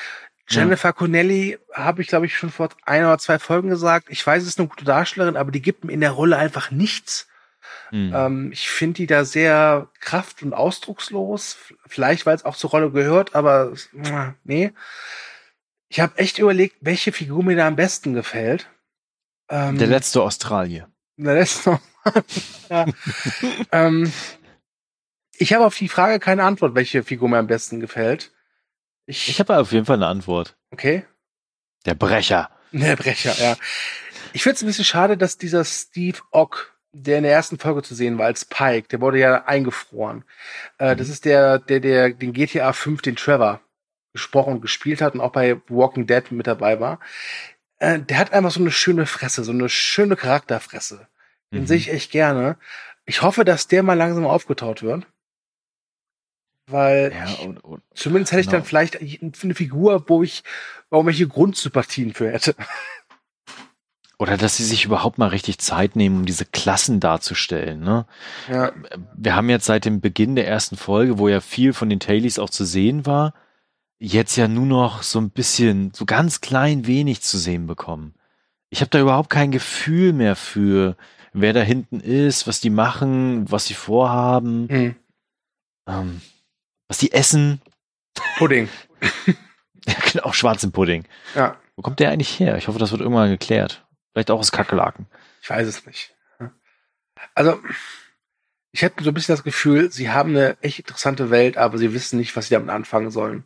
[0.49, 0.93] Jennifer ja.
[0.93, 4.07] Connelly habe ich, glaube ich, schon vor ein oder zwei Folgen gesagt.
[4.09, 6.71] Ich weiß, es ist eine gute Darstellerin, aber die gibt ihm in der Rolle einfach
[6.71, 7.27] nichts.
[7.91, 8.13] Mhm.
[8.15, 11.57] Ähm, ich finde die da sehr kraft- und ausdruckslos.
[11.85, 13.73] Vielleicht, weil es auch zur Rolle gehört, aber
[14.45, 14.71] nee.
[15.89, 18.69] Ich habe echt überlegt, welche Figur mir da am besten gefällt.
[19.49, 20.89] Ähm, der letzte Australier.
[21.15, 21.79] Der letzte.
[22.69, 22.85] ja.
[23.71, 24.11] ähm,
[25.37, 28.31] ich habe auf die Frage keine Antwort, welche Figur mir am besten gefällt.
[29.05, 30.57] Ich, ich habe auf jeden Fall eine Antwort.
[30.71, 31.05] Okay.
[31.85, 32.49] Der Brecher.
[32.73, 33.55] Der Brecher, ja.
[34.33, 37.83] Ich finde es ein bisschen schade, dass dieser Steve Ock der in der ersten Folge
[37.83, 40.23] zu sehen war als Pike, der wurde ja eingefroren.
[40.79, 40.97] Äh, mhm.
[40.97, 43.61] Das ist der, der, der den GTA 5, den Trevor
[44.13, 46.99] gesprochen und gespielt hat und auch bei Walking Dead mit dabei war.
[47.79, 51.07] Äh, der hat einfach so eine schöne Fresse, so eine schöne Charakterfresse.
[51.53, 51.67] Den mhm.
[51.67, 52.57] sehe ich echt gerne.
[53.05, 55.07] Ich hoffe, dass der mal langsam aufgetaut wird.
[56.69, 58.57] Weil ja, und, und, zumindest hätte ich genau.
[58.57, 60.43] dann vielleicht eine Figur, wo ich
[60.91, 62.55] irgendwelche Grundsympathien für hätte.
[64.19, 67.79] Oder dass sie sich überhaupt mal richtig Zeit nehmen, um diese Klassen darzustellen.
[67.79, 68.05] Ne?
[68.49, 68.71] Ja.
[69.15, 72.39] Wir haben jetzt seit dem Beginn der ersten Folge, wo ja viel von den Tailies
[72.39, 73.33] auch zu sehen war,
[73.99, 78.13] jetzt ja nur noch so ein bisschen, so ganz klein wenig zu sehen bekommen.
[78.69, 80.97] Ich habe da überhaupt kein Gefühl mehr für,
[81.33, 84.95] wer da hinten ist, was die machen, was sie vorhaben, mhm.
[85.87, 86.21] ähm,
[86.87, 87.61] was die essen.
[88.37, 88.69] Pudding.
[89.85, 91.05] ja, genau, schwarzen Pudding.
[91.35, 91.57] Ja.
[91.75, 92.57] Wo kommt der eigentlich her?
[92.57, 93.85] Ich hoffe, das wird irgendwann geklärt.
[94.13, 95.07] Vielleicht auch aus Kakerlaken.
[95.41, 96.13] Ich weiß es nicht.
[97.35, 97.59] Also,
[98.71, 101.93] ich hätte so ein bisschen das Gefühl, sie haben eine echt interessante Welt, aber sie
[101.93, 103.43] wissen nicht, was sie damit anfangen sollen.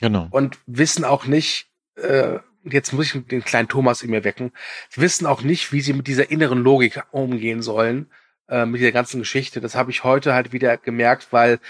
[0.00, 0.28] Genau.
[0.30, 4.52] Und wissen auch nicht, äh, jetzt muss ich den kleinen Thomas in mir wecken,
[4.94, 8.10] wissen auch nicht, wie sie mit dieser inneren Logik umgehen sollen,
[8.48, 9.60] äh, mit dieser ganzen Geschichte.
[9.60, 11.60] Das habe ich heute halt wieder gemerkt, weil,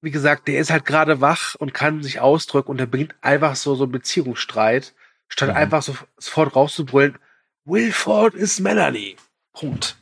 [0.00, 3.56] wie gesagt, der ist halt gerade wach und kann sich ausdrücken und er bringt einfach
[3.56, 4.94] so, so einen Beziehungsstreit,
[5.28, 5.56] statt mhm.
[5.56, 7.18] einfach so, sofort rauszubrüllen,
[7.64, 9.16] Wilford ist Melanie.
[9.52, 9.96] Punkt.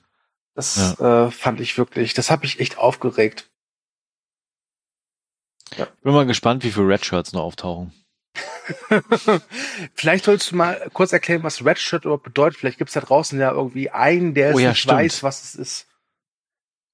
[0.55, 1.27] Das ja.
[1.27, 3.51] äh, fand ich wirklich, das hat mich echt aufgeregt.
[5.77, 5.89] Ja.
[6.03, 7.93] Bin mal gespannt, wie viele Redshirts noch auftauchen.
[9.95, 12.59] Vielleicht solltest du mal kurz erklären, was Redshirt überhaupt bedeutet.
[12.59, 14.99] Vielleicht gibt es da draußen ja irgendwie einen, der oh, ja, nicht stimmt.
[14.99, 15.87] weiß, was es ist.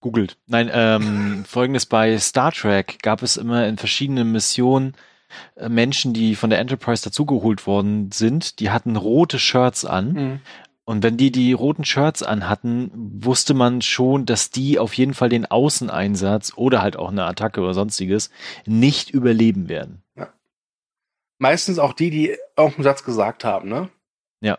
[0.01, 0.39] Googelt.
[0.47, 4.95] Nein, ähm, folgendes bei Star Trek gab es immer in verschiedenen Missionen
[5.57, 10.13] äh, Menschen, die von der Enterprise dazugeholt worden sind, die hatten rote Shirts an.
[10.13, 10.41] Mhm.
[10.85, 15.29] Und wenn die die roten Shirts anhatten, wusste man schon, dass die auf jeden Fall
[15.29, 18.31] den Außeneinsatz oder halt auch eine Attacke oder sonstiges
[18.67, 20.03] nicht überleben werden.
[20.17, 20.33] Ja.
[21.39, 23.89] Meistens auch die, die irgendeinen Satz gesagt haben, ne?
[24.41, 24.59] Ja.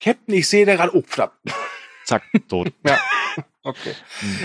[0.00, 1.38] Captain, ich sehe da gerade, oh, verdammt.
[2.04, 2.72] Zack, tot.
[2.86, 2.98] ja.
[3.62, 3.94] Okay.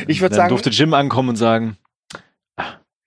[0.07, 0.49] Ich würde sagen.
[0.49, 1.77] durfte Jim ankommen und sagen,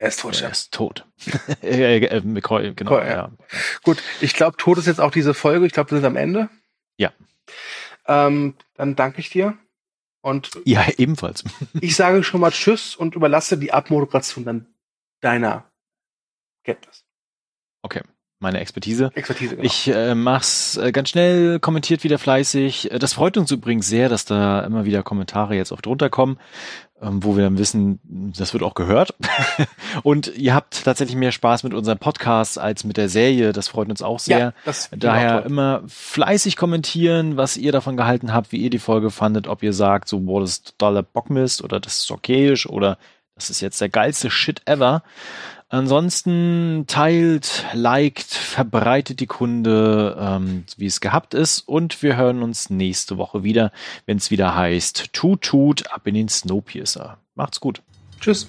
[0.00, 0.40] er ist tot.
[0.40, 1.04] Er ist tot.
[1.62, 2.98] äh, McCoy, genau.
[2.98, 3.06] ja.
[3.06, 3.30] ja.
[3.82, 5.66] Gut, ich glaube, tot ist jetzt auch diese Folge.
[5.66, 6.48] Ich glaube, wir sind am Ende.
[6.96, 7.12] Ja.
[8.10, 9.56] Ähm, dann danke ich dir.
[10.22, 11.44] Und ja, ebenfalls.
[11.80, 14.66] ich sage schon mal Tschüss und überlasse die Abmoderation dann
[15.20, 15.70] deiner
[16.64, 17.06] Kenntnis.
[17.82, 18.02] Okay
[18.40, 19.10] meine Expertise.
[19.14, 19.66] Expertise, genau.
[19.66, 22.90] Ich äh, mach's äh, ganz schnell, kommentiert wieder fleißig.
[22.90, 26.38] Äh, das freut uns übrigens sehr, dass da immer wieder Kommentare jetzt auch drunter kommen,
[27.02, 29.14] ähm, wo wir dann wissen, das wird auch gehört.
[30.02, 33.52] und ihr habt tatsächlich mehr Spaß mit unserem Podcast als mit der Serie.
[33.52, 34.38] Das freut uns auch sehr.
[34.38, 39.10] Ja, das Daher immer fleißig kommentieren, was ihr davon gehalten habt, wie ihr die Folge
[39.10, 42.96] fandet, ob ihr sagt, so, boah, das ist totaler Bockmist oder das ist okayisch oder
[43.34, 45.02] das ist jetzt der geilste Shit ever.
[45.72, 51.60] Ansonsten teilt, liked, verbreitet die Kunde, ähm, wie es gehabt ist.
[51.60, 53.70] Und wir hören uns nächste Woche wieder,
[54.04, 57.18] wenn es wieder heißt, tut, tut, ab in den Snowpiercer.
[57.36, 57.82] Macht's gut.
[58.20, 58.48] Tschüss.